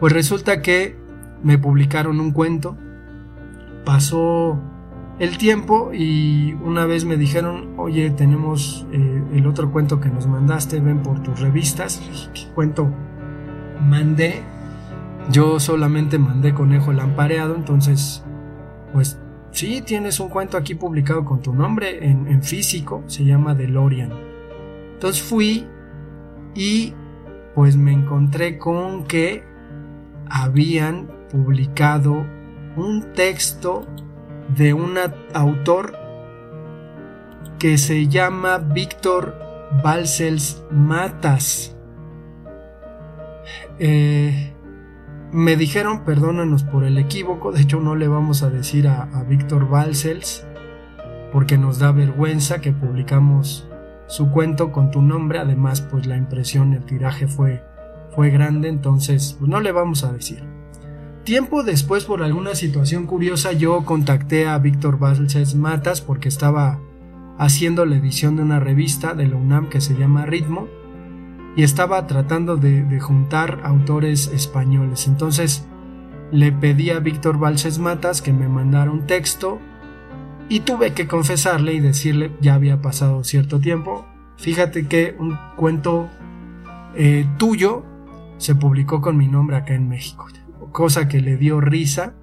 Pues 0.00 0.12
resulta 0.12 0.62
que 0.62 0.96
me 1.42 1.58
publicaron 1.58 2.20
un 2.20 2.32
cuento. 2.32 2.76
Pasó 3.84 4.60
el 5.18 5.38
tiempo 5.38 5.92
y 5.92 6.52
una 6.54 6.86
vez 6.86 7.04
me 7.04 7.16
dijeron, 7.16 7.74
oye, 7.78 8.10
tenemos 8.10 8.86
eh, 8.92 9.22
el 9.34 9.46
otro 9.46 9.72
cuento 9.72 10.00
que 10.00 10.08
nos 10.08 10.26
mandaste, 10.26 10.80
ven 10.80 11.02
por 11.02 11.22
tus 11.22 11.40
revistas. 11.40 12.00
¿Qué 12.32 12.46
cuento 12.54 12.88
mandé? 13.80 14.42
yo 15.30 15.60
solamente 15.60 16.18
mandé 16.18 16.54
Conejo 16.54 16.92
Lampareado, 16.92 17.54
entonces, 17.54 18.24
pues 18.92 19.18
sí, 19.50 19.82
tienes 19.82 20.20
un 20.20 20.28
cuento 20.28 20.56
aquí 20.56 20.74
publicado 20.74 21.24
con 21.24 21.40
tu 21.40 21.54
nombre 21.54 22.04
en, 22.04 22.42
físico, 22.42 23.02
se 23.06 23.24
llama 23.24 23.54
DeLorean. 23.54 24.12
Entonces 24.94 25.22
fui 25.22 25.66
y 26.54 26.94
pues 27.54 27.76
me 27.76 27.92
encontré 27.92 28.58
con 28.58 29.04
que 29.04 29.44
habían 30.28 31.08
publicado 31.30 32.26
un 32.76 33.12
texto 33.14 33.86
de 34.56 34.72
un 34.72 34.96
autor 35.34 35.96
que 37.58 37.78
se 37.78 38.08
llama 38.08 38.58
Víctor 38.58 39.38
Balsels 39.82 40.62
Matas. 40.70 41.76
Eh, 43.78 44.51
me 45.32 45.56
dijeron, 45.56 46.04
perdónanos 46.04 46.62
por 46.62 46.84
el 46.84 46.98
equívoco, 46.98 47.52
de 47.52 47.62
hecho 47.62 47.80
no 47.80 47.94
le 47.94 48.06
vamos 48.06 48.42
a 48.42 48.50
decir 48.50 48.86
a, 48.86 49.04
a 49.14 49.24
Víctor 49.24 49.68
porque 51.32 51.56
nos 51.56 51.78
da 51.78 51.90
vergüenza 51.92 52.60
que 52.60 52.72
publicamos 52.72 53.66
su 54.06 54.30
cuento 54.30 54.72
con 54.72 54.90
tu 54.90 55.00
nombre, 55.00 55.38
además 55.38 55.80
pues 55.80 56.06
la 56.06 56.18
impresión, 56.18 56.74
el 56.74 56.84
tiraje 56.84 57.26
fue, 57.26 57.64
fue 58.14 58.28
grande, 58.28 58.68
entonces 58.68 59.36
pues, 59.38 59.50
no 59.50 59.60
le 59.60 59.72
vamos 59.72 60.04
a 60.04 60.12
decir. 60.12 60.42
Tiempo 61.24 61.62
después, 61.62 62.04
por 62.04 62.22
alguna 62.22 62.54
situación 62.54 63.06
curiosa, 63.06 63.52
yo 63.52 63.84
contacté 63.84 64.46
a 64.48 64.58
Víctor 64.58 64.98
Balsels 64.98 65.54
Matas 65.54 66.02
porque 66.02 66.28
estaba 66.28 66.78
haciendo 67.38 67.86
la 67.86 67.96
edición 67.96 68.36
de 68.36 68.42
una 68.42 68.60
revista 68.60 69.14
de 69.14 69.28
la 69.28 69.36
UNAM 69.36 69.70
que 69.70 69.80
se 69.80 69.94
llama 69.94 70.26
Ritmo 70.26 70.68
y 71.56 71.62
estaba 71.62 72.06
tratando 72.06 72.56
de, 72.56 72.98
juntar 73.00 73.60
autores 73.64 74.28
españoles. 74.28 75.06
Entonces 75.06 75.66
le 76.30 76.52
pedí 76.52 76.90
a 76.90 76.98
Víctor 76.98 77.38
Balses 77.38 77.78
Matas 77.78 78.22
que 78.22 78.32
me 78.32 78.48
mandara 78.48 78.90
un 78.90 79.06
texto 79.06 79.58
y 80.48 80.60
tuve 80.60 80.92
que 80.92 81.06
confesarle 81.06 81.74
y 81.74 81.80
decirle 81.80 82.32
ya 82.40 82.54
había 82.54 82.80
pasado 82.80 83.24
cierto 83.24 83.60
tiempo. 83.60 84.06
Fíjate 84.36 84.86
que 84.86 85.14
un 85.18 85.38
cuento 85.56 86.08
eh, 86.96 87.26
tuyo 87.38 87.84
se 88.38 88.54
publicó 88.54 89.00
con 89.00 89.16
mi 89.16 89.28
nombre 89.28 89.56
acá 89.56 89.74
en 89.74 89.88
México, 89.88 90.26
cosa 90.72 91.06
que 91.06 91.20
le 91.20 91.36
dio 91.36 91.60
risa 91.60 92.14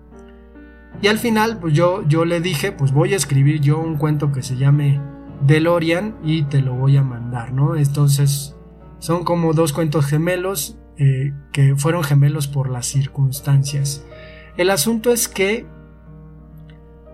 y 1.01 1.07
al 1.07 1.17
final, 1.17 1.59
pues 1.59 1.73
yo, 1.73 2.03
yo 2.07 2.25
le 2.25 2.41
dije, 2.41 2.71
pues 2.71 2.91
voy 2.91 3.13
a 3.13 3.15
escribir 3.15 3.61
yo 3.61 3.79
un 3.79 3.95
cuento 3.95 4.31
que 4.31 4.41
se 4.41 4.57
llame 4.57 4.99
DeLorean 5.45 6.15
y 6.23 6.43
te 6.43 6.61
lo 6.61 6.73
voy 6.73 6.97
a 6.97 7.03
mandar, 7.03 7.53
¿no? 7.53 7.75
Entonces, 7.75 8.57
son 8.99 9.23
como 9.23 9.53
dos 9.53 9.73
cuentos 9.73 10.05
gemelos 10.05 10.77
eh, 10.97 11.33
que 11.51 11.75
fueron 11.75 12.03
gemelos 12.03 12.47
por 12.47 12.69
las 12.69 12.85
circunstancias. 12.85 14.05
El 14.57 14.69
asunto 14.69 15.11
es 15.11 15.27
que 15.27 15.65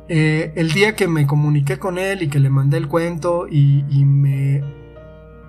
eh, 0.08 0.54
el 0.56 0.72
día 0.72 0.96
que 0.96 1.08
me 1.08 1.28
comuniqué 1.28 1.78
con 1.78 1.98
él 1.98 2.24
y 2.24 2.28
que 2.28 2.40
le 2.40 2.50
mandé 2.50 2.78
el 2.78 2.88
cuento 2.88 3.48
y, 3.50 3.86
y 3.90 4.06
me 4.06 4.64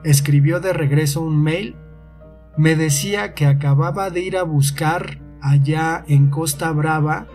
escribió 0.05 0.61
de 0.61 0.73
regreso 0.73 1.23
un 1.23 1.43
mail, 1.43 1.77
me 2.57 2.77
decía 2.77 3.35
que 3.35 3.47
acababa 3.47 4.11
de 4.11 4.21
ir 4.21 4.37
a 4.37 4.43
buscar 4.43 5.19
allá 5.41 6.05
en 6.07 6.31
Costa 6.31 6.71
Brava 6.73 7.27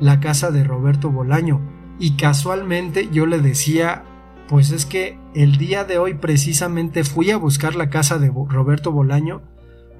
la 0.00 0.20
casa 0.20 0.50
de 0.50 0.64
Roberto 0.64 1.10
Bolaño. 1.10 1.60
Y 1.98 2.16
casualmente 2.16 3.10
yo 3.12 3.26
le 3.26 3.40
decía, 3.40 4.04
pues 4.50 4.72
es 4.72 4.84
que 4.84 5.16
el 5.32 5.58
día 5.58 5.84
de 5.84 5.98
hoy 5.98 6.14
precisamente 6.14 7.04
fui 7.04 7.30
a 7.30 7.36
buscar 7.36 7.76
la 7.76 7.88
casa 7.88 8.18
de 8.18 8.32
Roberto 8.34 8.90
Bolaño 8.90 9.42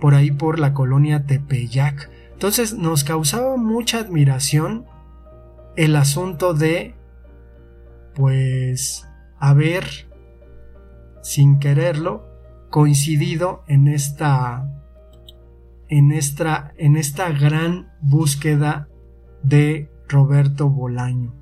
por 0.01 0.13
ahí 0.15 0.33
por 0.33 0.59
la 0.59 0.75
colonia 0.75 1.25
Tepeyac. 1.25 2.11
Entonces 2.33 2.75
nos 2.75 3.05
causaba 3.05 3.57
mucha 3.57 4.01
admiración 4.01 4.87
el 5.77 5.95
asunto 5.95 6.53
de, 6.53 6.97
pues, 8.17 9.07
haber, 9.39 9.87
sin 11.23 11.61
quererlo, 11.61 12.27
coincidido 12.71 13.63
en 13.69 13.87
esta, 13.87 14.69
en 15.89 16.11
esta, 16.11 16.75
en 16.77 16.97
esta 16.97 17.31
gran 17.31 17.93
búsqueda 18.01 18.89
de 19.45 19.93
Roberto 20.09 20.69
Bolaño. 20.69 21.40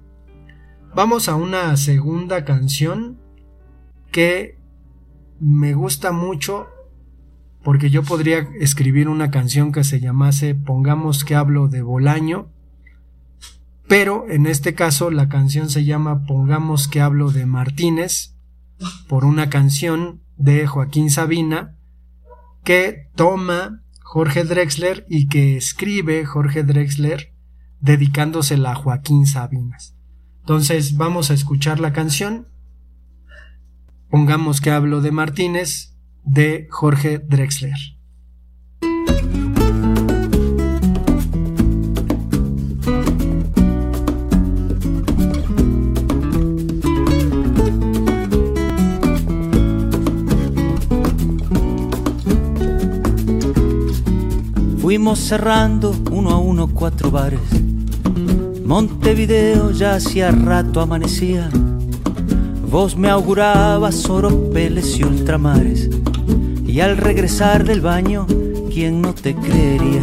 Vamos 0.99 1.29
a 1.29 1.37
una 1.37 1.77
segunda 1.77 2.45
canción 2.45 3.21
que 4.11 4.59
me 5.39 5.73
gusta 5.73 6.11
mucho 6.11 6.67
porque 7.63 7.89
yo 7.89 8.03
podría 8.03 8.49
escribir 8.59 9.09
una 9.09 9.31
canción 9.31 9.71
que 9.71 9.85
se 9.85 10.01
llamase 10.01 10.57
Pongamos 10.57 11.25
que 11.25 11.37
hablo 11.37 11.69
de 11.69 11.83
Bolaño, 11.83 12.51
pero 13.87 14.29
en 14.29 14.49
este 14.49 14.75
caso 14.75 15.13
la 15.13 15.29
canción 15.29 15.71
se 15.71 15.85
llama 15.85 16.25
Pongamos 16.27 16.89
que 16.89 17.01
hablo 17.01 17.31
de 17.31 17.47
Martínez 17.47 18.35
por 19.09 19.25
una 19.25 19.51
canción 19.51 20.25
de 20.37 20.67
Joaquín 20.67 21.11
Sabina 21.11 21.77
que 22.65 23.09
toma 23.15 23.85
Jorge 24.03 24.43
Drexler 24.43 25.07
y 25.09 25.29
que 25.29 25.57
escribe 25.57 26.25
Jorge 26.25 26.65
Drexler 26.65 27.33
dedicándosela 27.79 28.73
a 28.73 28.75
Joaquín 28.75 29.29
Sabinas. 29.29 29.98
Entonces 30.49 30.97
vamos 30.97 31.31
a 31.31 31.35
escuchar 31.35 31.79
la 31.79 31.93
canción. 31.93 32.49
Pongamos 34.09 34.63
que 34.63 34.71
hablo 34.71 35.03
de 35.03 35.13
Martínez 35.13 35.95
de 36.25 36.67
Jorge 36.71 37.19
Drexler. 37.19 37.77
Fuimos 54.79 55.19
cerrando 55.19 55.95
uno 56.11 56.31
a 56.31 56.39
uno 56.39 56.69
cuatro 56.69 57.11
bares 57.11 57.68
Montevideo 58.69 59.71
ya 59.71 59.95
hacía 59.95 60.31
rato 60.31 60.83
amanecía. 60.83 61.49
Vos 62.71 62.99
me 62.99 63.09
augurabas 63.09 64.11
oropeles 64.11 64.99
y 64.99 65.05
ultramares. 65.05 65.89
Y 66.67 66.81
al 66.81 66.99
regresar 66.99 67.65
del 67.65 67.81
baño, 67.81 68.27
¿quién 68.71 69.01
no 69.01 69.15
te 69.15 69.35
creería? 69.35 70.03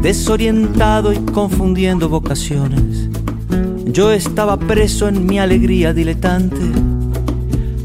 Desorientado 0.00 1.12
y 1.12 1.18
confundiendo 1.32 2.08
vocaciones, 2.08 3.08
yo 3.86 4.12
estaba 4.12 4.56
preso 4.60 5.08
en 5.08 5.26
mi 5.26 5.40
alegría 5.40 5.92
diletante. 5.92 6.70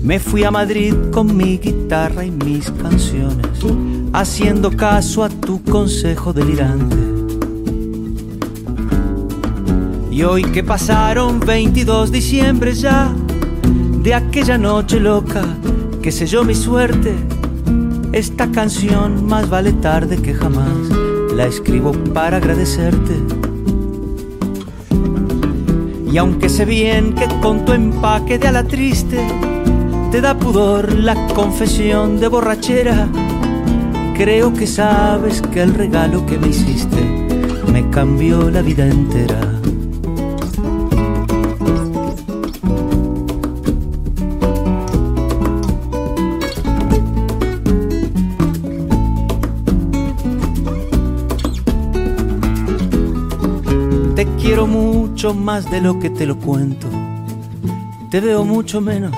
Me 0.04 0.20
fui 0.20 0.44
a 0.44 0.52
Madrid 0.52 0.94
con 1.12 1.36
mi 1.36 1.58
guitarra 1.58 2.24
y 2.24 2.30
mis 2.30 2.70
canciones, 2.70 3.66
haciendo 4.14 4.70
caso 4.78 5.24
a 5.24 5.30
tu 5.30 5.64
consejo 5.64 6.34
delirante. 6.34 7.15
Y 10.16 10.24
hoy 10.24 10.44
que 10.44 10.64
pasaron 10.64 11.42
22 11.42 12.10
diciembre 12.10 12.74
ya 12.74 13.14
de 14.02 14.14
aquella 14.14 14.58
noche 14.58 14.98
loca 14.98 15.44
que 16.02 16.10
selló 16.10 16.46
mi 16.46 16.56
suerte, 16.56 17.14
esta 18.14 18.50
canción 18.50 19.26
más 19.26 19.50
vale 19.50 19.74
tarde 19.74 20.16
que 20.22 20.34
jamás 20.34 20.88
la 21.36 21.48
escribo 21.48 21.92
para 22.14 22.38
agradecerte. 22.38 23.14
Y 26.10 26.18
aunque 26.18 26.48
sé 26.48 26.64
bien 26.64 27.14
que 27.14 27.28
con 27.42 27.66
tu 27.66 27.74
empaque 27.74 28.40
de 28.40 28.48
ala 28.48 28.64
triste 28.64 29.20
te 30.12 30.22
da 30.22 30.40
pudor 30.40 30.94
la 30.94 31.28
confesión 31.34 32.22
de 32.22 32.30
borrachera, 32.30 33.10
creo 34.16 34.54
que 34.54 34.66
sabes 34.66 35.42
que 35.42 35.62
el 35.62 35.74
regalo 35.74 36.26
que 36.26 36.38
me 36.38 36.48
hiciste 36.48 37.04
me 37.70 37.90
cambió 37.90 38.50
la 38.50 38.62
vida 38.62 38.88
entera. 38.88 39.55
Más 55.34 55.70
de 55.72 55.82
lo 55.82 56.00
que 56.00 56.10
te 56.10 56.26
lo 56.26 56.38
cuento. 56.38 56.88
Te 58.10 58.20
veo 58.20 58.46
mucho 58.46 58.82
menos 58.82 59.14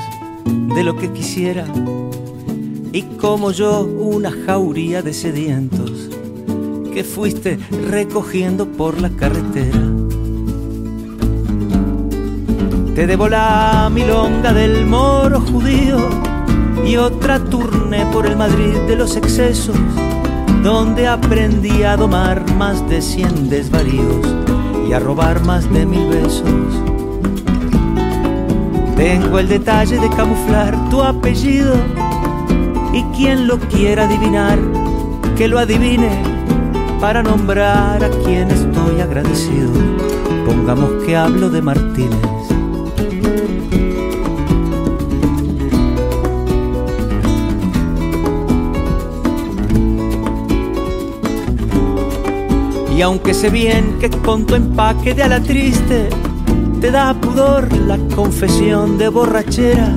de 0.46 0.84
lo 0.84 0.96
que 0.96 1.12
quisiera. 1.12 1.66
Y 2.94 3.02
como 3.20 3.52
yo, 3.52 3.82
una 3.82 4.32
jauría 4.32 5.02
de 5.02 5.14
sedientos 5.14 6.10
que 6.94 7.04
fuiste 7.04 7.60
recogiendo 7.90 8.68
por 8.68 9.02
la 9.02 9.10
carretera. 9.10 9.82
Te 12.96 13.06
debo 13.06 13.28
la 13.28 13.90
milonga 13.94 14.54
del 14.54 14.86
moro 14.86 15.42
judío 15.42 15.98
y 16.86 16.96
otra 16.96 17.44
turné 17.44 18.06
por 18.14 18.26
el 18.26 18.36
Madrid 18.36 18.74
de 18.88 18.96
los 18.96 19.16
excesos 19.16 19.78
donde 20.64 21.08
aprendí 21.08 21.84
a 21.84 21.96
domar 21.96 22.52
más 22.56 22.88
de 22.90 23.02
cien 23.02 23.50
desvaríos 23.50 24.57
y 24.88 24.94
a 24.94 25.00
robar 25.00 25.44
más 25.44 25.72
de 25.72 25.86
mil 25.86 26.08
besos. 26.08 26.44
Tengo 28.96 29.40
el 29.40 29.48
detalle 29.48 30.00
de 30.00 30.10
camuflar 30.10 30.90
tu 30.90 31.04
apellido 31.04 31.76
y 32.94 33.04
quien 33.16 33.48
lo 33.48 33.60
quiera 33.60 34.06
adivinar, 34.06 34.58
que 35.36 35.48
lo 35.48 35.60
adivine 35.60 36.10
para 37.00 37.22
nombrar 37.22 38.04
a 38.04 38.10
quien 38.10 38.50
estoy 38.50 39.02
agradecido. 39.02 39.72
Pongamos 40.46 41.04
que 41.06 41.16
hablo 41.16 41.50
de 41.50 41.62
Martínez. 41.62 42.47
Y 52.98 53.04
aunque 53.04 53.36
sé 53.36 53.52
bien 53.52 54.00
que 54.00 54.10
con 54.10 54.48
tu 54.48 54.56
empaque 54.56 55.14
de 55.14 55.22
ala 55.22 55.40
triste 55.40 56.10
te 56.82 56.90
da 56.90 57.14
pudor 57.14 57.72
la 57.78 58.00
confesión 58.16 58.98
de 58.98 59.10
borrachera, 59.10 59.96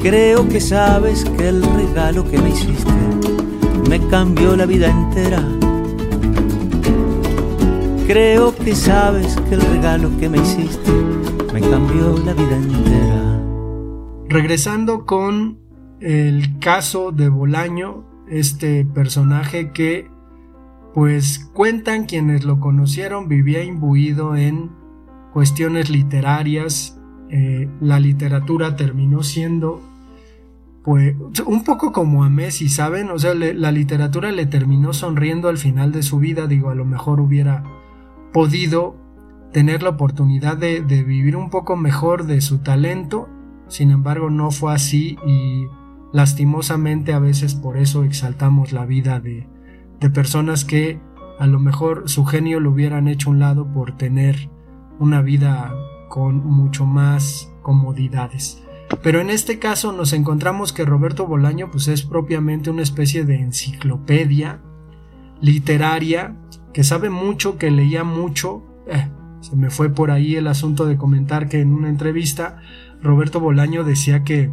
creo 0.00 0.48
que 0.48 0.60
sabes 0.60 1.24
que 1.24 1.50
el 1.50 1.62
regalo 1.62 2.28
que 2.28 2.38
me 2.38 2.50
hiciste 2.50 2.92
me 3.88 4.04
cambió 4.08 4.56
la 4.56 4.66
vida 4.66 4.90
entera. 4.90 5.40
Creo 8.08 8.56
que 8.56 8.74
sabes 8.74 9.36
que 9.48 9.54
el 9.54 9.60
regalo 9.60 10.10
que 10.18 10.28
me 10.28 10.38
hiciste 10.38 10.90
me 11.52 11.60
cambió 11.60 12.18
la 12.26 12.34
vida 12.34 12.56
entera. 12.56 13.40
Regresando 14.28 15.06
con 15.06 15.60
el 16.00 16.58
caso 16.58 17.12
de 17.12 17.28
Bolaño, 17.28 18.04
este 18.28 18.84
personaje 18.84 19.70
que 19.70 20.10
pues 20.94 21.50
cuentan 21.54 22.06
quienes 22.06 22.44
lo 22.44 22.60
conocieron 22.60 23.28
vivía 23.28 23.62
imbuido 23.62 24.36
en 24.36 24.70
cuestiones 25.32 25.90
literarias, 25.90 27.00
eh, 27.28 27.68
la 27.80 28.00
literatura 28.00 28.76
terminó 28.76 29.22
siendo 29.22 29.80
pues 30.82 31.14
un 31.46 31.62
poco 31.62 31.92
como 31.92 32.24
a 32.24 32.30
Messi, 32.30 32.68
¿saben? 32.68 33.10
O 33.10 33.18
sea, 33.18 33.34
la 33.34 33.70
literatura 33.70 34.32
le 34.32 34.46
terminó 34.46 34.94
sonriendo 34.94 35.48
al 35.48 35.58
final 35.58 35.92
de 35.92 36.02
su 36.02 36.18
vida, 36.18 36.46
digo, 36.46 36.70
a 36.70 36.74
lo 36.74 36.86
mejor 36.86 37.20
hubiera 37.20 37.62
podido 38.32 38.96
tener 39.52 39.82
la 39.82 39.90
oportunidad 39.90 40.56
de, 40.56 40.80
de 40.80 41.02
vivir 41.04 41.36
un 41.36 41.50
poco 41.50 41.76
mejor 41.76 42.24
de 42.24 42.40
su 42.40 42.58
talento, 42.58 43.28
sin 43.68 43.90
embargo 43.90 44.30
no 44.30 44.50
fue 44.50 44.72
así 44.72 45.18
y 45.26 45.66
lastimosamente 46.12 47.12
a 47.12 47.18
veces 47.18 47.54
por 47.54 47.76
eso 47.76 48.02
exaltamos 48.02 48.72
la 48.72 48.86
vida 48.86 49.20
de, 49.20 49.46
de 50.00 50.10
personas 50.10 50.64
que 50.64 51.00
a 51.38 51.46
lo 51.46 51.58
mejor 51.58 52.08
su 52.08 52.24
genio 52.24 52.60
lo 52.60 52.70
hubieran 52.70 53.08
hecho 53.08 53.30
un 53.30 53.38
lado 53.38 53.72
por 53.72 53.96
tener 53.96 54.50
una 54.98 55.22
vida 55.22 55.72
con 56.08 56.44
mucho 56.44 56.84
más 56.86 57.52
comodidades. 57.62 58.62
Pero 59.02 59.20
en 59.20 59.30
este 59.30 59.58
caso 59.58 59.92
nos 59.92 60.12
encontramos 60.12 60.72
que 60.72 60.84
Roberto 60.84 61.26
Bolaño 61.26 61.70
pues 61.70 61.88
es 61.88 62.02
propiamente 62.02 62.70
una 62.70 62.82
especie 62.82 63.24
de 63.24 63.36
enciclopedia 63.36 64.60
literaria 65.40 66.36
que 66.72 66.84
sabe 66.84 67.08
mucho, 67.08 67.56
que 67.56 67.70
leía 67.70 68.04
mucho. 68.04 68.62
Eh, 68.86 69.08
se 69.40 69.56
me 69.56 69.70
fue 69.70 69.90
por 69.90 70.10
ahí 70.10 70.36
el 70.36 70.48
asunto 70.48 70.86
de 70.86 70.96
comentar 70.96 71.48
que 71.48 71.60
en 71.60 71.72
una 71.72 71.88
entrevista 71.88 72.60
Roberto 73.00 73.40
Bolaño 73.40 73.84
decía 73.84 74.24
que 74.24 74.52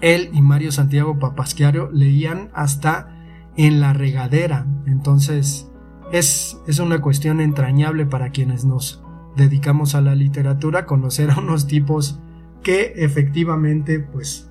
él 0.00 0.30
y 0.32 0.40
Mario 0.40 0.72
Santiago 0.72 1.18
Papasquiario 1.18 1.90
leían 1.92 2.50
hasta 2.54 3.17
en 3.58 3.80
la 3.80 3.92
regadera. 3.92 4.66
Entonces 4.86 5.70
es, 6.10 6.56
es 6.66 6.78
una 6.78 7.02
cuestión 7.02 7.40
entrañable 7.40 8.06
para 8.06 8.30
quienes 8.30 8.64
nos 8.64 9.02
dedicamos 9.36 9.94
a 9.94 10.00
la 10.00 10.14
literatura, 10.14 10.86
conocer 10.86 11.30
a 11.30 11.38
unos 11.38 11.66
tipos 11.66 12.18
que 12.62 12.94
efectivamente 12.96 14.00
pues 14.00 14.50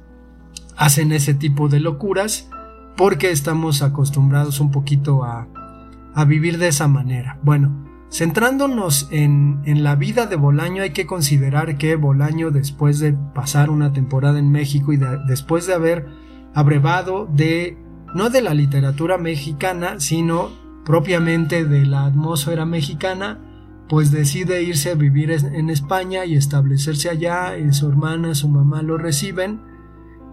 hacen 0.75 1.11
ese 1.11 1.33
tipo 1.33 1.69
de 1.69 1.79
locuras 1.79 2.49
porque 2.95 3.31
estamos 3.31 3.81
acostumbrados 3.81 4.59
un 4.59 4.71
poquito 4.71 5.23
a, 5.23 5.47
a 6.13 6.25
vivir 6.25 6.57
de 6.57 6.67
esa 6.67 6.87
manera. 6.87 7.39
Bueno, 7.43 7.85
centrándonos 8.11 9.07
en, 9.11 9.61
en, 9.65 9.83
la 9.83 9.95
vida 9.95 10.25
de 10.25 10.35
Bolaño 10.35 10.83
hay 10.83 10.91
que 10.91 11.05
considerar 11.05 11.77
que 11.77 11.95
Bolaño 11.95 12.51
después 12.51 12.99
de 12.99 13.13
pasar 13.13 13.69
una 13.69 13.93
temporada 13.93 14.39
en 14.39 14.51
México 14.51 14.93
y 14.93 14.99
después 15.27 15.65
de 15.67 15.73
haber 15.73 16.07
abrevado 16.53 17.27
de 17.31 17.77
no 18.13 18.29
de 18.29 18.41
la 18.41 18.53
literatura 18.53 19.17
mexicana, 19.17 19.99
sino 19.99 20.49
propiamente 20.85 21.65
de 21.65 21.85
la 21.85 22.05
atmósfera 22.05 22.65
mexicana, 22.65 23.39
pues 23.89 24.11
decide 24.11 24.63
irse 24.63 24.91
a 24.91 24.95
vivir 24.95 25.31
en 25.31 25.69
España 25.69 26.25
y 26.25 26.35
establecerse 26.35 27.09
allá, 27.09 27.57
y 27.57 27.73
su 27.73 27.87
hermana, 27.87 28.35
su 28.35 28.49
mamá 28.49 28.81
lo 28.81 28.97
reciben, 28.97 29.61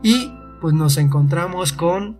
y 0.02 0.32
pues 0.60 0.74
nos 0.74 0.96
encontramos 0.96 1.72
con 1.72 2.18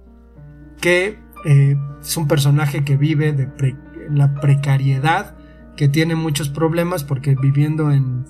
que 0.80 1.18
eh, 1.44 1.76
es 2.00 2.16
un 2.16 2.28
personaje 2.28 2.84
que 2.84 2.96
vive 2.96 3.32
de 3.32 3.76
la 4.10 4.34
precariedad, 4.34 5.36
que 5.76 5.88
tiene 5.88 6.14
muchos 6.14 6.48
problemas 6.48 7.04
porque 7.04 7.34
viviendo 7.34 7.90
en, 7.90 8.24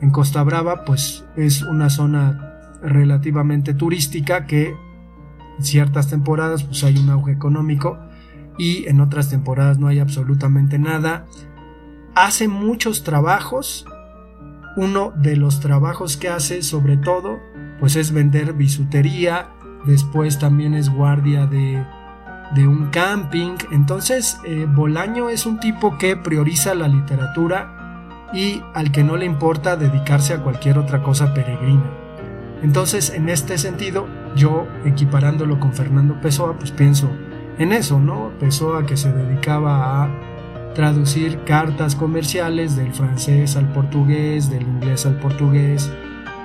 en 0.00 0.10
Costa 0.10 0.42
Brava, 0.42 0.84
pues 0.84 1.24
es 1.36 1.62
una 1.62 1.90
zona 1.90 2.78
relativamente 2.82 3.74
turística 3.74 4.46
que 4.46 4.74
ciertas 5.60 6.08
temporadas 6.08 6.64
pues 6.64 6.84
hay 6.84 6.98
un 6.98 7.10
auge 7.10 7.32
económico 7.32 7.98
y 8.58 8.88
en 8.88 9.00
otras 9.00 9.28
temporadas 9.28 9.78
no 9.78 9.88
hay 9.88 9.98
absolutamente 9.98 10.78
nada. 10.78 11.26
Hace 12.14 12.48
muchos 12.48 13.04
trabajos. 13.04 13.86
Uno 14.76 15.12
de 15.16 15.36
los 15.36 15.60
trabajos 15.60 16.16
que 16.16 16.28
hace 16.28 16.62
sobre 16.62 16.96
todo 16.96 17.38
pues 17.80 17.96
es 17.96 18.12
vender 18.12 18.52
bisutería. 18.54 19.50
Después 19.86 20.38
también 20.38 20.74
es 20.74 20.90
guardia 20.90 21.46
de, 21.46 21.84
de 22.54 22.66
un 22.66 22.88
camping. 22.88 23.56
Entonces 23.70 24.38
eh, 24.44 24.66
Bolaño 24.68 25.28
es 25.28 25.46
un 25.46 25.60
tipo 25.60 25.98
que 25.98 26.16
prioriza 26.16 26.74
la 26.74 26.88
literatura 26.88 27.72
y 28.32 28.62
al 28.74 28.90
que 28.90 29.04
no 29.04 29.16
le 29.16 29.24
importa 29.24 29.76
dedicarse 29.76 30.34
a 30.34 30.42
cualquier 30.42 30.78
otra 30.78 31.02
cosa 31.02 31.32
peregrina. 31.34 31.90
Entonces 32.62 33.10
en 33.10 33.28
este 33.28 33.58
sentido 33.58 34.06
yo 34.36 34.68
equiparándolo 34.84 35.58
con 35.58 35.72
Fernando 35.72 36.20
Pessoa, 36.20 36.56
pues 36.58 36.70
pienso 36.70 37.10
en 37.58 37.72
eso, 37.72 37.98
¿no? 37.98 38.30
Pessoa 38.38 38.86
que 38.86 38.96
se 38.96 39.12
dedicaba 39.12 40.04
a 40.04 40.10
traducir 40.74 41.42
cartas 41.44 41.96
comerciales 41.96 42.76
del 42.76 42.92
francés 42.92 43.56
al 43.56 43.72
portugués, 43.72 44.50
del 44.50 44.62
inglés 44.62 45.06
al 45.06 45.18
portugués 45.18 45.90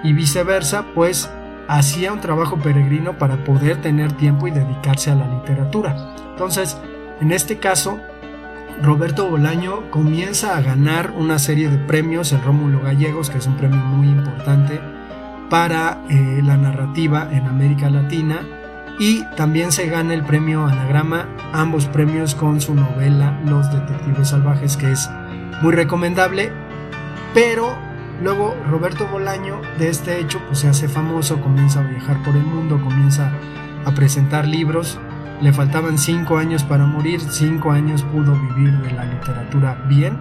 y 0.03 0.13
viceversa, 0.13 0.85
pues 0.95 1.29
hacía 1.67 2.13
un 2.13 2.21
trabajo 2.21 2.57
peregrino 2.57 3.17
para 3.17 3.43
poder 3.43 3.81
tener 3.81 4.13
tiempo 4.13 4.47
y 4.47 4.51
dedicarse 4.51 5.11
a 5.11 5.15
la 5.15 5.27
literatura. 5.27 6.15
Entonces, 6.31 6.77
en 7.19 7.31
este 7.31 7.57
caso, 7.57 7.99
Roberto 8.81 9.29
Bolaño 9.29 9.91
comienza 9.91 10.57
a 10.57 10.61
ganar 10.61 11.11
una 11.11 11.37
serie 11.37 11.69
de 11.69 11.77
premios, 11.77 12.31
el 12.31 12.41
Rómulo 12.41 12.81
Gallegos, 12.81 13.29
que 13.29 13.37
es 13.37 13.47
un 13.47 13.57
premio 13.57 13.77
muy 13.77 14.07
importante, 14.07 14.81
para 15.51 16.05
eh, 16.09 16.39
la 16.41 16.55
narrativa 16.55 17.27
en 17.29 17.45
América 17.45 17.89
Latina 17.89 18.39
y 18.97 19.25
también 19.35 19.73
se 19.73 19.87
gana 19.87 20.13
el 20.13 20.23
premio 20.23 20.65
Anagrama, 20.65 21.27
ambos 21.51 21.87
premios 21.87 22.35
con 22.35 22.61
su 22.61 22.73
novela 22.73 23.37
Los 23.45 23.69
Detectives 23.69 24.29
Salvajes, 24.29 24.77
que 24.77 24.93
es 24.93 25.09
muy 25.61 25.73
recomendable, 25.73 26.53
pero 27.33 27.77
luego 28.23 28.55
Roberto 28.69 29.05
Bolaño 29.11 29.59
de 29.77 29.89
este 29.89 30.21
hecho 30.21 30.39
pues 30.47 30.59
se 30.59 30.69
hace 30.69 30.87
famoso, 30.87 31.41
comienza 31.41 31.81
a 31.81 31.83
viajar 31.83 32.23
por 32.23 32.33
el 32.37 32.45
mundo, 32.45 32.79
comienza 32.81 33.29
a 33.83 33.91
presentar 33.91 34.47
libros, 34.47 34.99
le 35.41 35.51
faltaban 35.51 35.97
cinco 35.97 36.37
años 36.37 36.63
para 36.63 36.85
morir, 36.85 37.19
cinco 37.19 37.71
años 37.71 38.03
pudo 38.03 38.39
vivir 38.39 38.71
de 38.83 38.91
la 38.91 39.03
literatura 39.03 39.83
bien 39.89 40.17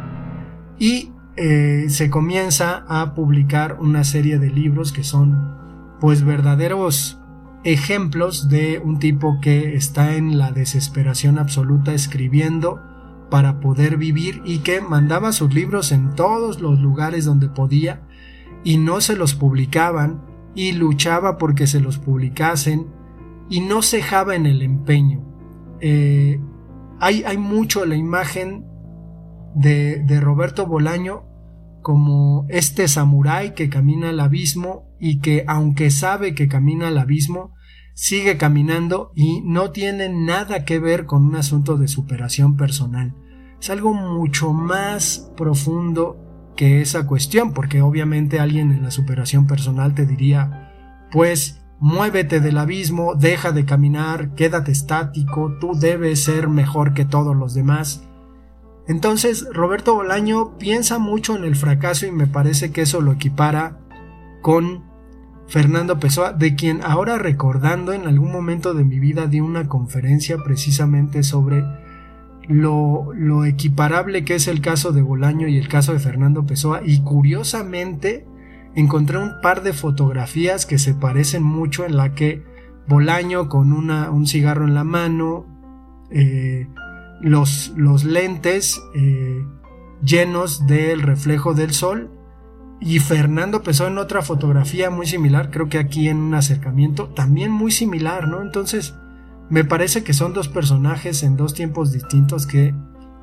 y 0.76 1.12
eh, 1.42 1.88
se 1.88 2.10
comienza 2.10 2.84
a 2.86 3.14
publicar 3.14 3.78
una 3.80 4.04
serie 4.04 4.38
de 4.38 4.50
libros 4.50 4.92
que 4.92 5.04
son 5.04 5.56
pues 5.98 6.22
verdaderos 6.22 7.18
ejemplos 7.64 8.50
de 8.50 8.78
un 8.84 8.98
tipo 8.98 9.38
que 9.40 9.74
está 9.74 10.16
en 10.16 10.36
la 10.36 10.52
desesperación 10.52 11.38
absoluta 11.38 11.94
escribiendo 11.94 12.78
para 13.30 13.58
poder 13.58 13.96
vivir 13.96 14.42
y 14.44 14.58
que 14.58 14.82
mandaba 14.82 15.32
sus 15.32 15.54
libros 15.54 15.92
en 15.92 16.14
todos 16.14 16.60
los 16.60 16.78
lugares 16.78 17.24
donde 17.24 17.48
podía 17.48 18.02
y 18.62 18.76
no 18.76 19.00
se 19.00 19.16
los 19.16 19.34
publicaban 19.34 20.22
y 20.54 20.72
luchaba 20.72 21.38
porque 21.38 21.66
se 21.66 21.80
los 21.80 21.96
publicasen 21.96 22.86
y 23.48 23.60
no 23.60 23.80
cejaba 23.80 24.36
en 24.36 24.44
el 24.44 24.60
empeño. 24.60 25.24
Eh, 25.80 26.38
hay, 26.98 27.22
hay, 27.24 27.38
mucho 27.38 27.86
la 27.86 27.96
imagen 27.96 28.66
de, 29.54 30.04
de 30.04 30.20
Roberto 30.20 30.66
Bolaño 30.66 31.29
como 31.82 32.46
este 32.48 32.88
samurái 32.88 33.54
que 33.54 33.68
camina 33.68 34.10
al 34.10 34.20
abismo 34.20 34.88
y 34.98 35.20
que 35.20 35.44
aunque 35.46 35.90
sabe 35.90 36.34
que 36.34 36.48
camina 36.48 36.88
al 36.88 36.98
abismo, 36.98 37.54
sigue 37.94 38.36
caminando 38.36 39.12
y 39.14 39.42
no 39.42 39.72
tiene 39.72 40.08
nada 40.08 40.64
que 40.64 40.78
ver 40.78 41.06
con 41.06 41.26
un 41.26 41.36
asunto 41.36 41.76
de 41.76 41.88
superación 41.88 42.56
personal. 42.56 43.14
Es 43.60 43.68
algo 43.68 43.92
mucho 43.92 44.52
más 44.52 45.30
profundo 45.36 46.16
que 46.56 46.80
esa 46.80 47.06
cuestión, 47.06 47.52
porque 47.52 47.82
obviamente 47.82 48.40
alguien 48.40 48.70
en 48.70 48.82
la 48.82 48.90
superación 48.90 49.46
personal 49.46 49.94
te 49.94 50.06
diría, 50.06 50.72
pues 51.10 51.62
muévete 51.78 52.40
del 52.40 52.58
abismo, 52.58 53.14
deja 53.14 53.52
de 53.52 53.64
caminar, 53.64 54.34
quédate 54.34 54.72
estático, 54.72 55.56
tú 55.60 55.72
debes 55.74 56.24
ser 56.24 56.48
mejor 56.48 56.94
que 56.94 57.04
todos 57.04 57.36
los 57.36 57.54
demás. 57.54 58.06
Entonces, 58.90 59.46
Roberto 59.52 59.94
Bolaño 59.94 60.58
piensa 60.58 60.98
mucho 60.98 61.36
en 61.36 61.44
el 61.44 61.54
fracaso 61.54 62.08
y 62.08 62.10
me 62.10 62.26
parece 62.26 62.72
que 62.72 62.80
eso 62.80 63.00
lo 63.00 63.12
equipara 63.12 63.78
con 64.42 64.82
Fernando 65.46 66.00
Pessoa, 66.00 66.32
de 66.32 66.56
quien 66.56 66.80
ahora 66.82 67.16
recordando 67.16 67.92
en 67.92 68.08
algún 68.08 68.32
momento 68.32 68.74
de 68.74 68.82
mi 68.82 68.98
vida 68.98 69.28
di 69.28 69.38
una 69.38 69.68
conferencia 69.68 70.38
precisamente 70.44 71.22
sobre 71.22 71.62
lo, 72.48 73.12
lo, 73.14 73.44
equiparable 73.44 74.24
que 74.24 74.34
es 74.34 74.48
el 74.48 74.60
caso 74.60 74.90
de 74.90 75.02
Bolaño 75.02 75.46
y 75.46 75.56
el 75.56 75.68
caso 75.68 75.92
de 75.92 76.00
Fernando 76.00 76.44
Pessoa 76.44 76.80
y 76.84 77.00
curiosamente 77.02 78.26
encontré 78.74 79.18
un 79.18 79.40
par 79.40 79.62
de 79.62 79.72
fotografías 79.72 80.66
que 80.66 80.80
se 80.80 80.94
parecen 80.94 81.44
mucho 81.44 81.84
en 81.84 81.96
la 81.96 82.16
que 82.16 82.42
Bolaño 82.88 83.48
con 83.48 83.72
un 83.72 84.26
cigarro 84.26 84.64
en 84.64 84.74
la 84.74 84.82
mano, 84.82 85.46
eh, 86.10 86.66
los, 87.20 87.72
los, 87.76 88.04
lentes 88.04 88.80
eh, 88.94 89.44
llenos 90.02 90.66
del 90.66 91.02
reflejo 91.02 91.54
del 91.54 91.72
sol 91.72 92.10
y 92.80 92.98
Fernando 92.98 93.62
Pesó 93.62 93.86
en 93.86 93.98
otra 93.98 94.22
fotografía 94.22 94.90
muy 94.90 95.06
similar, 95.06 95.50
creo 95.50 95.68
que 95.68 95.78
aquí 95.78 96.08
en 96.08 96.16
un 96.16 96.34
acercamiento, 96.34 97.08
también 97.08 97.50
muy 97.50 97.70
similar, 97.70 98.26
¿no? 98.26 98.40
Entonces, 98.40 98.94
me 99.50 99.64
parece 99.64 100.02
que 100.02 100.14
son 100.14 100.32
dos 100.32 100.48
personajes 100.48 101.22
en 101.22 101.36
dos 101.36 101.52
tiempos 101.54 101.92
distintos 101.92 102.46
que 102.46 102.74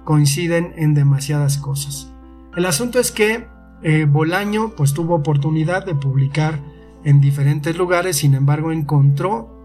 coinciden 0.03 0.73
en 0.77 0.93
demasiadas 0.93 1.57
cosas. 1.57 2.13
El 2.55 2.65
asunto 2.65 2.99
es 2.99 3.11
que 3.11 3.47
eh, 3.81 4.05
Bolaño 4.05 4.73
pues 4.75 4.93
tuvo 4.93 5.15
oportunidad 5.15 5.85
de 5.85 5.95
publicar 5.95 6.61
en 7.03 7.21
diferentes 7.21 7.75
lugares, 7.77 8.17
sin 8.17 8.35
embargo 8.35 8.71
encontró 8.71 9.56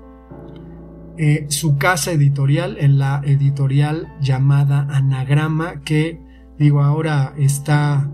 eh, 1.19 1.47
su 1.49 1.77
casa 1.77 2.13
editorial 2.13 2.77
en 2.81 2.99
la 2.99 3.21
editorial 3.25 4.15
llamada 4.21 4.87
Anagrama, 4.91 5.83
que 5.85 6.21
digo 6.59 6.83
ahora 6.83 7.35
está 7.37 8.11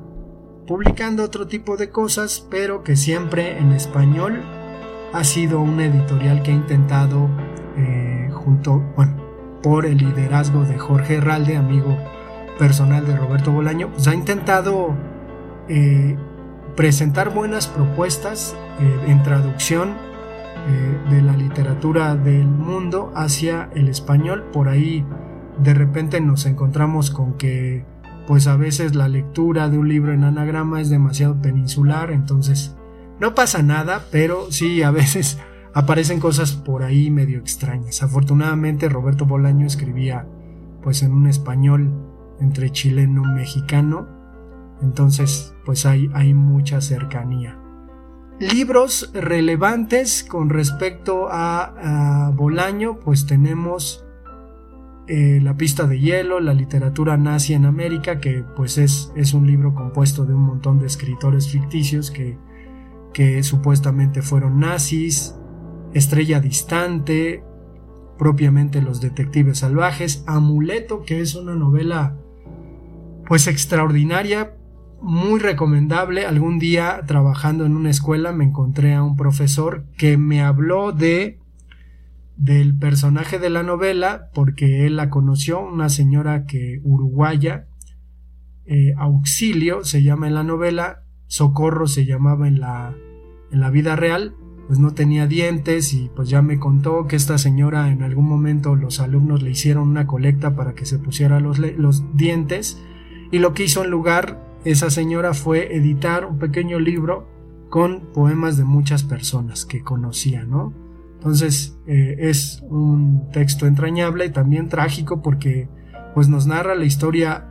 publicando 0.66 1.22
otro 1.22 1.46
tipo 1.46 1.76
de 1.76 1.90
cosas, 1.90 2.46
pero 2.50 2.82
que 2.82 2.96
siempre 2.96 3.58
en 3.58 3.72
español 3.72 4.42
ha 5.12 5.22
sido 5.22 5.60
una 5.60 5.86
editorial 5.86 6.42
que 6.42 6.50
ha 6.50 6.54
intentado, 6.54 7.28
eh, 7.76 8.30
junto, 8.32 8.80
bueno, 8.96 9.16
por 9.62 9.86
el 9.86 9.98
liderazgo 9.98 10.64
de 10.64 10.76
Jorge 10.76 11.16
Herralde, 11.16 11.56
amigo 11.56 11.96
personal 12.58 13.06
de 13.06 13.16
Roberto 13.16 13.52
Bolaño, 13.52 13.90
pues 13.92 14.08
ha 14.08 14.14
intentado 14.14 14.96
eh, 15.68 16.16
presentar 16.74 17.32
buenas 17.32 17.68
propuestas 17.68 18.56
en 19.06 19.22
traducción 19.22 20.07
de 21.10 21.22
la 21.22 21.36
literatura 21.36 22.14
del 22.14 22.46
mundo 22.46 23.12
hacia 23.14 23.70
el 23.74 23.88
español. 23.88 24.44
Por 24.52 24.68
ahí 24.68 25.04
de 25.62 25.74
repente 25.74 26.20
nos 26.20 26.46
encontramos 26.46 27.10
con 27.10 27.34
que 27.34 27.84
pues 28.26 28.46
a 28.46 28.56
veces 28.56 28.94
la 28.94 29.08
lectura 29.08 29.70
de 29.70 29.78
un 29.78 29.88
libro 29.88 30.12
en 30.12 30.24
anagrama 30.24 30.80
es 30.80 30.90
demasiado 30.90 31.40
peninsular, 31.40 32.10
entonces 32.10 32.76
no 33.20 33.34
pasa 33.34 33.62
nada, 33.62 34.04
pero 34.12 34.52
sí 34.52 34.82
a 34.82 34.90
veces 34.90 35.38
aparecen 35.74 36.20
cosas 36.20 36.52
por 36.52 36.82
ahí 36.82 37.10
medio 37.10 37.38
extrañas. 37.38 38.02
Afortunadamente 38.02 38.88
Roberto 38.88 39.24
Bolaño 39.24 39.66
escribía 39.66 40.26
pues 40.82 41.02
en 41.02 41.12
un 41.12 41.26
español 41.26 41.92
entre 42.38 42.70
chileno 42.70 43.22
y 43.24 43.34
mexicano, 43.34 44.06
entonces 44.82 45.54
pues 45.64 45.86
hay, 45.86 46.10
hay 46.12 46.34
mucha 46.34 46.80
cercanía. 46.80 47.58
Libros 48.40 49.10
relevantes 49.14 50.22
con 50.22 50.48
respecto 50.48 51.26
a, 51.28 52.30
Bolaño, 52.34 53.00
pues 53.00 53.26
tenemos 53.26 54.04
eh, 55.08 55.40
la 55.42 55.56
pista 55.56 55.88
de 55.88 55.98
hielo, 55.98 56.38
la 56.38 56.54
literatura 56.54 57.16
nazi 57.16 57.54
en 57.54 57.64
América, 57.64 58.20
que 58.20 58.44
pues 58.54 58.78
es, 58.78 59.12
es 59.16 59.34
un 59.34 59.46
libro 59.46 59.74
compuesto 59.74 60.24
de 60.24 60.34
un 60.34 60.42
montón 60.42 60.78
de 60.78 60.86
escritores 60.86 61.48
ficticios 61.48 62.12
que, 62.12 62.38
que 63.12 63.42
supuestamente 63.42 64.22
fueron 64.22 64.60
nazis, 64.60 65.34
Estrella 65.92 66.38
Distante, 66.38 67.42
propiamente 68.18 68.82
Los 68.82 69.00
Detectives 69.00 69.58
Salvajes, 69.58 70.22
Amuleto, 70.28 71.02
que 71.02 71.20
es 71.20 71.34
una 71.34 71.56
novela 71.56 72.16
pues 73.26 73.48
extraordinaria, 73.48 74.57
muy 75.00 75.40
recomendable. 75.40 76.26
Algún 76.26 76.58
día 76.58 77.02
trabajando 77.06 77.64
en 77.66 77.76
una 77.76 77.90
escuela 77.90 78.32
me 78.32 78.44
encontré 78.44 78.94
a 78.94 79.02
un 79.02 79.16
profesor 79.16 79.84
que 79.96 80.16
me 80.16 80.42
habló 80.42 80.92
de 80.92 81.38
del 82.36 82.78
personaje 82.78 83.40
de 83.40 83.50
la 83.50 83.64
novela 83.64 84.30
porque 84.32 84.86
él 84.86 84.96
la 84.96 85.10
conoció, 85.10 85.60
una 85.60 85.88
señora 85.88 86.46
que 86.46 86.80
uruguaya, 86.84 87.66
eh, 88.64 88.92
Auxilio 88.96 89.82
se 89.82 90.02
llama 90.02 90.28
en 90.28 90.34
la 90.34 90.44
novela, 90.44 91.02
Socorro 91.26 91.88
se 91.88 92.06
llamaba 92.06 92.46
en 92.46 92.60
la, 92.60 92.94
en 93.50 93.60
la 93.60 93.70
vida 93.70 93.96
real, 93.96 94.36
pues 94.68 94.78
no 94.78 94.94
tenía 94.94 95.26
dientes 95.26 95.92
y 95.94 96.10
pues 96.14 96.28
ya 96.28 96.40
me 96.40 96.60
contó 96.60 97.06
que 97.06 97.16
esta 97.16 97.38
señora 97.38 97.90
en 97.90 98.02
algún 98.02 98.28
momento 98.28 98.76
los 98.76 99.00
alumnos 99.00 99.42
le 99.42 99.50
hicieron 99.50 99.88
una 99.88 100.06
colecta 100.06 100.54
para 100.54 100.74
que 100.74 100.86
se 100.86 100.98
pusiera 100.98 101.40
los, 101.40 101.58
los 101.58 102.04
dientes 102.14 102.80
y 103.32 103.40
lo 103.40 103.52
que 103.52 103.64
hizo 103.64 103.82
en 103.82 103.90
lugar 103.90 104.47
esa 104.70 104.90
señora 104.90 105.34
fue 105.34 105.74
editar 105.74 106.26
un 106.26 106.38
pequeño 106.38 106.78
libro 106.78 107.28
con 107.70 108.12
poemas 108.12 108.56
de 108.56 108.64
muchas 108.64 109.02
personas 109.02 109.64
que 109.64 109.82
conocía, 109.82 110.44
¿no? 110.44 110.72
Entonces 111.14 111.78
eh, 111.86 112.16
es 112.18 112.62
un 112.68 113.28
texto 113.32 113.66
entrañable 113.66 114.26
y 114.26 114.30
también 114.30 114.68
trágico 114.68 115.22
porque 115.22 115.68
pues 116.14 116.28
nos 116.28 116.46
narra 116.46 116.74
la 116.74 116.84
historia 116.84 117.48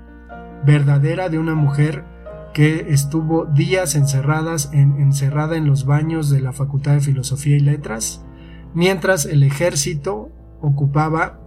verdadera 0.66 1.30
de 1.30 1.40
una 1.40 1.56
mujer 1.56 2.06
que 2.54 2.88
estuvo 2.90 3.46
días 3.46 3.96
encerradas 3.96 4.70
en, 4.74 5.00
encerrada 5.00 5.58
en 5.58 5.68
los 5.68 5.86
baños 5.86 6.30
de 6.30 6.42
la 6.42 6.54
Facultad 6.54 6.94
de 6.94 7.02
Filosofía 7.02 7.56
y 7.56 7.60
Letras, 7.60 8.26
mientras 8.74 9.26
el 9.26 9.44
ejército 9.44 10.32
ocupaba 10.62 11.40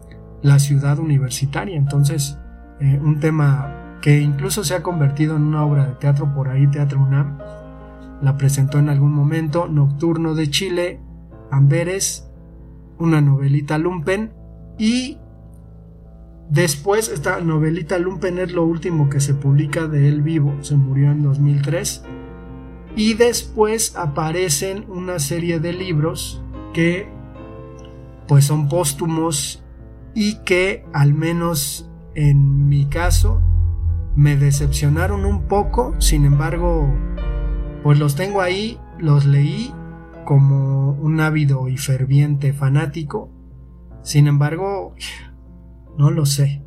la 0.42 0.58
ciudad 0.58 0.98
universitaria. 0.98 1.76
Entonces, 1.76 2.38
eh, 2.80 3.00
un 3.02 3.18
tema 3.18 3.79
que 4.00 4.20
incluso 4.20 4.64
se 4.64 4.74
ha 4.74 4.82
convertido 4.82 5.36
en 5.36 5.42
una 5.42 5.64
obra 5.64 5.86
de 5.86 5.94
teatro 5.94 6.32
por 6.34 6.48
ahí, 6.48 6.66
Teatro 6.66 7.00
UNAM, 7.00 7.38
la 8.22 8.36
presentó 8.36 8.78
en 8.78 8.88
algún 8.88 9.12
momento, 9.12 9.68
Nocturno 9.68 10.34
de 10.34 10.50
Chile, 10.50 11.00
Amberes, 11.50 12.28
una 12.98 13.20
novelita 13.20 13.78
Lumpen. 13.78 14.32
Y 14.78 15.18
después 16.48 17.08
esta 17.08 17.40
novelita 17.40 17.98
Lumpen 17.98 18.38
es 18.38 18.52
lo 18.52 18.64
último 18.64 19.08
que 19.08 19.20
se 19.20 19.34
publica 19.34 19.86
de 19.86 20.08
él 20.08 20.22
vivo, 20.22 20.54
se 20.62 20.76
murió 20.76 21.10
en 21.10 21.22
2003 21.22 22.04
y 22.96 23.14
después 23.14 23.96
aparecen 23.96 24.84
una 24.88 25.18
serie 25.18 25.60
de 25.60 25.72
libros 25.72 26.42
que 26.72 27.08
pues 28.26 28.44
son 28.44 28.68
póstumos 28.68 29.62
y 30.14 30.36
que 30.44 30.84
al 30.92 31.14
menos 31.14 31.88
en 32.14 32.68
mi 32.68 32.86
caso 32.86 33.42
me 34.16 34.36
decepcionaron 34.36 35.24
un 35.24 35.42
poco, 35.42 35.94
sin 35.98 36.24
embargo 36.24 36.88
pues 37.82 37.98
los 37.98 38.14
tengo 38.14 38.42
ahí, 38.42 38.78
los 38.98 39.24
leí 39.24 39.72
como 40.24 40.92
un 40.92 41.20
ávido 41.20 41.68
y 41.68 41.76
ferviente 41.76 42.52
fanático. 42.52 43.30
Sin 44.02 44.26
embargo, 44.26 44.94
no 45.96 46.10
lo 46.10 46.26
sé. 46.26 46.62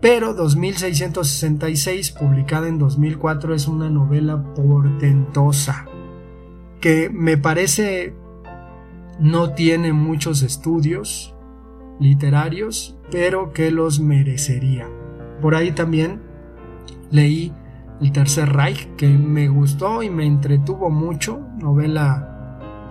Pero 0.00 0.32
2666, 0.32 2.12
publicada 2.12 2.68
en 2.68 2.78
2004, 2.78 3.54
es 3.54 3.68
una 3.68 3.90
novela 3.90 4.54
portentosa 4.54 5.86
que 6.80 7.10
me 7.10 7.36
parece 7.36 8.14
no 9.18 9.52
tiene 9.52 9.92
muchos 9.92 10.42
estudios 10.42 11.34
literarios, 11.98 12.96
pero 13.10 13.52
que 13.52 13.72
los 13.72 13.98
merecería. 13.98 14.88
Por 15.42 15.56
ahí 15.56 15.72
también 15.72 16.22
leí 17.10 17.52
El 18.00 18.12
Tercer 18.12 18.52
Reich, 18.52 18.88
que 18.96 19.08
me 19.08 19.48
gustó 19.48 20.02
y 20.02 20.10
me 20.10 20.26
entretuvo 20.26 20.90
mucho, 20.90 21.40
novela 21.58 22.28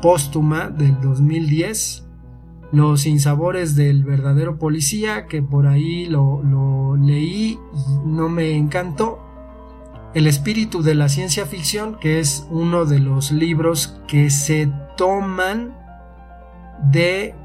póstuma 0.02 0.70
del 0.70 1.00
2010, 1.02 2.06
Los 2.72 3.02
sinsabores 3.02 3.76
del 3.76 4.04
verdadero 4.04 4.58
policía, 4.58 5.28
que 5.28 5.42
por 5.42 5.68
ahí 5.68 6.06
lo, 6.06 6.98
leí 6.98 7.58
y 7.74 8.08
no 8.08 8.28
me 8.28 8.56
encantó. 8.56 9.20
El 10.14 10.28
espíritu 10.28 10.82
de 10.82 10.96
la 10.96 11.10
ciencia 11.10 11.46
ficción, 11.46 11.98
que 12.00 12.20
es 12.20 12.48
uno 12.50 12.86
de 12.86 13.00
los 13.00 13.32
libros 13.32 14.02
que 14.08 14.30
se 14.30 14.72
toman 14.98 15.74
de 16.92 17.36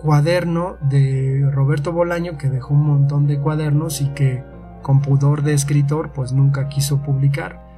cuaderno 0.00 0.76
de 0.80 1.48
Roberto 1.52 1.92
Bolaño 1.92 2.38
que 2.38 2.48
dejó 2.48 2.74
un 2.74 2.86
montón 2.86 3.26
de 3.26 3.38
cuadernos 3.38 4.00
y 4.00 4.08
que 4.08 4.42
con 4.82 5.00
pudor 5.00 5.42
de 5.42 5.54
escritor 5.54 6.12
pues 6.12 6.32
nunca 6.32 6.68
quiso 6.68 7.02
publicar. 7.02 7.68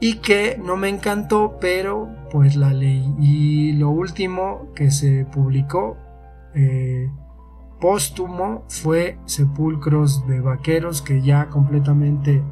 Y 0.00 0.16
que 0.16 0.60
no 0.62 0.76
me 0.76 0.88
encantó 0.88 1.58
pero 1.60 2.08
pues 2.30 2.56
la 2.56 2.72
leí. 2.72 3.14
Y 3.20 3.72
lo 3.72 3.90
último 3.90 4.68
que 4.74 4.90
se 4.90 5.24
publicó 5.24 5.96
eh, 6.54 7.10
póstumo 7.80 8.64
fue 8.68 9.18
Sepulcros 9.24 10.26
de 10.26 10.40
Vaqueros 10.40 11.02
que 11.02 11.22
ya 11.22 11.48
completamente 11.48 12.42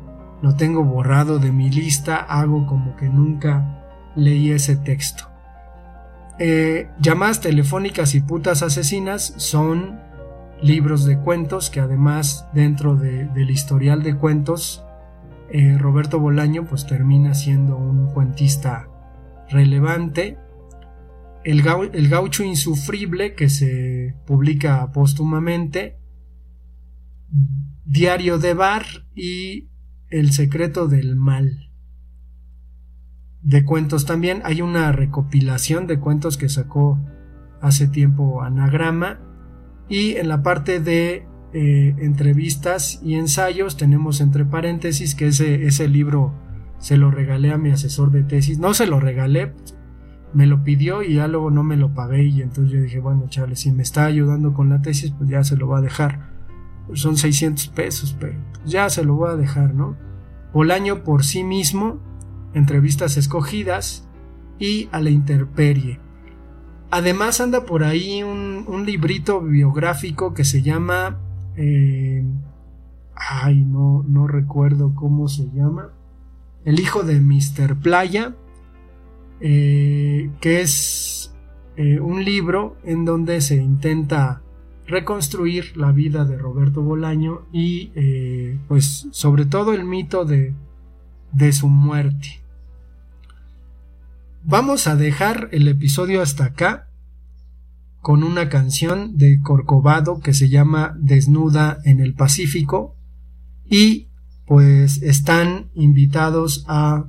lo 0.43 0.57
tengo 0.57 0.85
borrado 0.85 1.39
de 1.39 1.53
mi 1.53 1.71
lista. 1.71 2.17
Hago 2.17 2.67
como 2.67 2.97
que 2.97 3.09
nunca 3.09 3.83
leí 4.15 4.51
ese 4.51 4.77
texto. 4.77 5.33
Eh, 6.39 6.89
llamadas 6.99 7.41
telefónicas 7.41 8.15
y 8.15 8.21
putas 8.21 8.63
asesinas 8.63 9.35
son 9.37 10.01
libros 10.63 11.05
de 11.05 11.19
cuentos 11.19 11.71
que 11.71 11.81
además 11.81 12.47
dentro 12.55 12.97
del 12.97 13.51
historial 13.51 14.03
de 14.03 14.17
cuentos 14.17 14.85
eh, 15.51 15.77
Roberto 15.79 16.19
Bolaño 16.19 16.65
pues 16.65 16.87
termina 16.87 17.35
siendo 17.35 17.77
un 17.77 18.07
cuentista 18.13 18.89
relevante 19.51 20.39
el, 21.45 21.63
el, 21.93 22.09
gaucho 22.09 22.45
insufrible 22.45 23.35
que 23.35 23.49
se 23.49 24.15
publica 24.27 24.93
póstumamente 24.93 25.99
Diario 27.85 28.39
de 28.39 28.55
Bar 28.55 28.85
y 29.15 29.71
El 30.09 30.33
secreto 30.33 30.87
del 30.87 31.17
mal 31.17 31.73
de 33.43 33.65
cuentos 33.65 34.07
también. 34.07 34.41
Hay 34.45 34.63
una 34.63 34.93
recopilación 34.93 35.87
de 35.87 35.99
cuentos 35.99 36.37
que 36.37 36.49
sacó 36.49 37.01
hace 37.61 37.89
tiempo 37.89 38.43
Anagrama. 38.43 39.21
Y 39.93 40.17
en 40.17 40.29
la 40.29 40.43
parte 40.43 40.81
de 40.81 41.27
eh, 41.53 41.95
entrevistas 41.99 42.99
y 43.05 43.17
ensayos 43.17 43.77
tenemos 43.77 44.23
entre 44.23 44.47
paréntesis 44.47 45.15
que 45.15 45.27
ese, 45.27 45.67
ese 45.67 45.87
libro 45.87 46.33
se 46.79 46.97
lo 46.97 47.11
regalé 47.11 47.53
a 47.53 47.59
mi 47.59 47.73
asesor 47.73 48.11
de 48.11 48.23
tesis. 48.23 48.59
No 48.59 48.73
se 48.73 48.87
lo 48.87 49.01
regalé, 49.01 49.53
me 50.33 50.47
lo 50.47 50.65
pidió 50.65 51.03
y 51.03 51.17
ya 51.17 51.29
luego 51.29 51.51
no 51.51 51.63
me 51.63 51.77
lo 51.77 51.93
pagué 51.93 52.25
y 52.25 52.41
entonces 52.41 52.73
yo 52.73 52.81
dije, 52.81 53.01
bueno, 53.01 53.27
chale, 53.29 53.55
si 53.55 53.71
me 53.71 53.83
está 53.83 54.07
ayudando 54.07 54.55
con 54.55 54.71
la 54.71 54.81
tesis, 54.81 55.11
pues 55.11 55.29
ya 55.29 55.45
se 55.45 55.59
lo 55.59 55.69
va 55.69 55.81
a 55.81 55.83
dejar. 55.83 56.31
Son 56.95 57.19
600 57.19 57.69
pesos, 57.69 58.17
pero 58.19 58.39
ya 58.65 58.89
se 58.89 59.05
lo 59.05 59.17
voy 59.17 59.33
a 59.33 59.37
dejar, 59.37 59.75
¿no? 59.75 59.99
Bolaño 60.55 61.05
por 61.05 61.23
sí 61.23 61.45
mismo 61.45 62.01
entrevistas 62.55 63.19
escogidas 63.19 64.09
y 64.59 64.89
a 64.91 65.03
la 65.03 65.11
interperie. 65.11 66.01
Además 66.93 67.41
anda 67.41 67.65
por 67.65 67.85
ahí 67.85 68.23
un, 68.23 68.85
librito 68.85 69.41
biográfico 69.41 70.35
que 70.35 70.45
se 70.45 70.61
llama... 70.61 71.19
Eh, 71.57 72.23
ay, 73.15 73.65
no, 73.65 74.05
no 74.07 74.27
recuerdo 74.27 74.95
cómo 74.95 75.27
se 75.27 75.49
llama. 75.55 75.89
El 76.67 76.79
hijo 76.79 77.03
de 77.03 77.19
Mr. 77.19 77.77
Playa, 77.77 78.35
eh, 79.41 80.29
que 80.43 80.61
es 80.61 81.35
eh, 81.79 81.99
un 81.99 82.27
libro 82.27 82.77
en 82.85 83.07
donde 83.07 83.41
se 83.41 83.57
intenta 83.57 84.43
reconstruir 84.87 85.75
la 85.79 85.93
vida 85.93 86.27
de 86.27 86.37
Roberto 86.37 86.83
Bolaño 86.83 87.47
y 87.55 87.87
pues 88.69 89.09
sobre 89.13 89.47
todo 89.47 89.73
el 89.73 89.85
mito 89.85 90.27
de, 90.27 90.53
de 91.33 91.53
su 91.53 91.69
muerte. 91.69 92.42
Vamos 94.45 94.89
a 94.89 94.97
dejar 94.97 95.49
el 95.53 95.69
episodio 95.69 96.21
hasta 96.21 96.47
acá 96.47 96.89
con 98.01 98.25
una 98.25 98.49
canción 98.49 99.17
de 99.17 99.39
Corcovado 99.41 100.19
que 100.19 100.35
se 100.35 100.49
llama 100.49 100.97
Desnuda 100.99 101.79
en 101.85 102.01
el 102.01 102.15
Pacífico 102.15 102.97
y 103.65 104.09
pues 104.45 105.01
están 105.01 105.71
invitados 105.75 106.65
a 106.67 107.05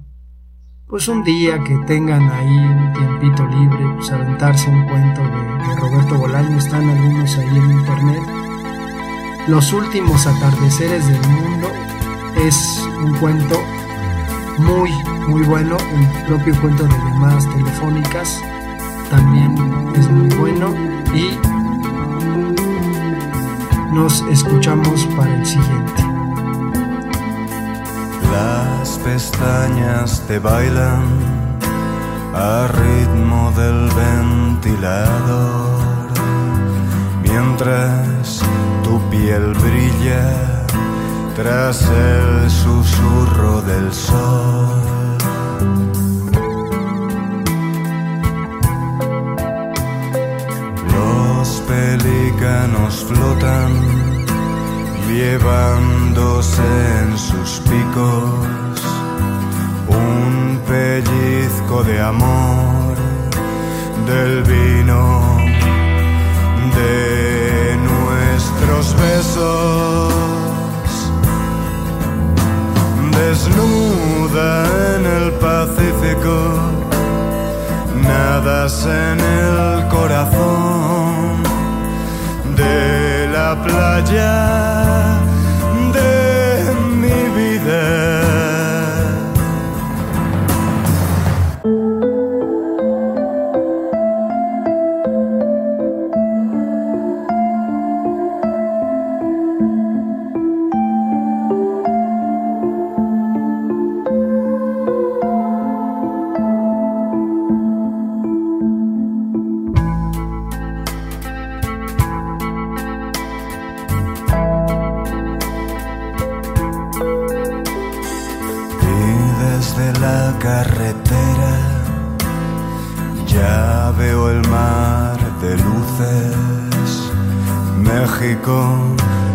pues 0.88 1.08
un 1.08 1.24
día 1.24 1.64
que 1.64 1.76
tengan 1.88 2.30
ahí 2.30 2.56
un 2.56 2.94
tiempito 2.94 3.48
libre, 3.48 3.84
pues 3.96 4.12
aventarse 4.12 4.70
un 4.70 4.88
cuento 4.88 5.22
de, 5.22 5.76
Roberto 5.80 6.20
Bolaño, 6.20 6.56
están 6.60 6.88
algunos 6.88 7.36
ahí 7.36 7.58
en 7.58 7.72
internet. 7.72 8.24
Los 9.48 9.74
últimos 9.74 10.28
atardeceres 10.28 11.08
del 11.08 11.30
mundo 11.30 11.68
es 12.46 12.80
un 13.04 13.16
cuento 13.18 13.60
muy, 14.60 14.92
muy 15.28 15.44
bueno. 15.44 15.78
El 15.96 16.26
propio 16.26 16.60
cuento 16.62 16.84
de 16.84 16.90
llamadas 16.90 17.48
telefónicas 17.50 18.42
también 19.10 19.56
es 19.96 20.10
muy 20.10 20.30
bueno. 20.36 20.74
Y 21.14 21.38
nos 23.94 24.22
escuchamos 24.32 25.06
para 25.16 25.36
el 25.36 25.46
siguiente. 25.46 26.04
Las 28.32 28.98
pestañas 29.00 30.24
te 30.28 30.40
bailan 30.40 31.04
a 32.34 32.68
ritmo 32.68 33.52
del 33.56 33.90
ventilador, 33.96 35.80
mientras 37.22 38.42
tu 38.84 39.00
piel 39.12 39.54
brilla 39.54 40.53
tras 41.36 41.82
el 41.90 42.50
susurro 42.52 43.62
del 43.62 43.92
sol. 43.92 44.82
Los 50.92 51.50
pelícanos 51.68 53.06
flotan, 53.06 53.72
llevándose 55.08 56.62
en 57.02 57.18
sus 57.18 57.62
picos 57.62 58.82
un 59.88 60.62
pellizco 60.68 61.84
de 61.84 62.00
amor 62.02 62.96
del 64.06 64.44
vino 64.44 65.38
de 66.76 67.78
nuestros 67.78 68.96
besos 69.02 70.43
desnuda 73.24 74.66
en 74.96 75.06
el 75.06 75.32
Pacífico, 75.34 76.36
nadas 78.08 78.86
en 78.86 79.20
el 79.20 79.88
corazón 79.88 81.44
de 82.56 83.28
la 83.36 83.50
playa 83.64 85.20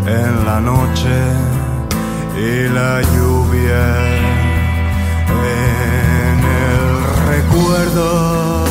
en 0.07 0.47
la 0.47 0.61
noche 0.61 1.19
y 2.37 2.69
la 2.69 3.03
lluvia 3.03 3.85
en 5.63 6.39
el 6.67 6.83
recuerdo. 7.31 8.65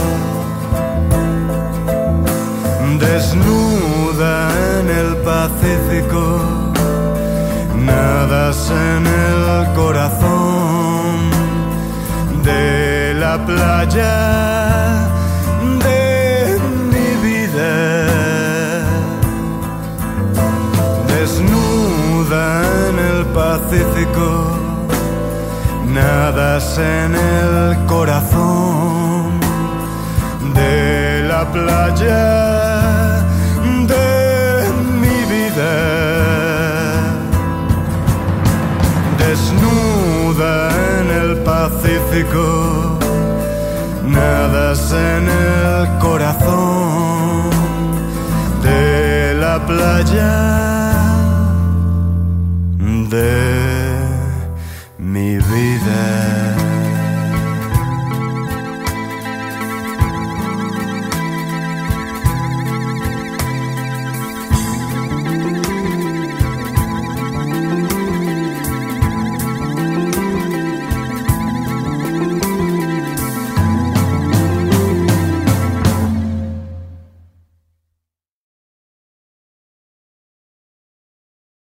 Desnuda 2.99 4.49
en 4.79 4.89
el 4.89 5.17
Pacífico, 5.17 6.23
nadas 7.85 8.71
en 8.71 9.03
el 9.05 9.73
corazón 9.75 11.15
de 12.43 13.13
la 13.13 13.45
playa 13.45 14.36
Pacífico, 23.57 24.51
nadas 25.87 26.77
en 26.77 27.15
el 27.15 27.85
corazón 27.87 29.39
de 30.53 31.23
la 31.27 31.43
playa 31.51 33.25
de 33.91 34.71
mi 35.01 35.17
vida. 35.33 35.73
Desnuda 39.17 40.69
en 40.99 41.07
el 41.19 41.37
Pacífico, 41.37 42.99
nadas 44.05 44.91
en 44.91 45.27
el 45.29 45.97
corazón 45.97 47.49
de 48.61 49.33
la 49.33 49.65
playa. 49.65 50.66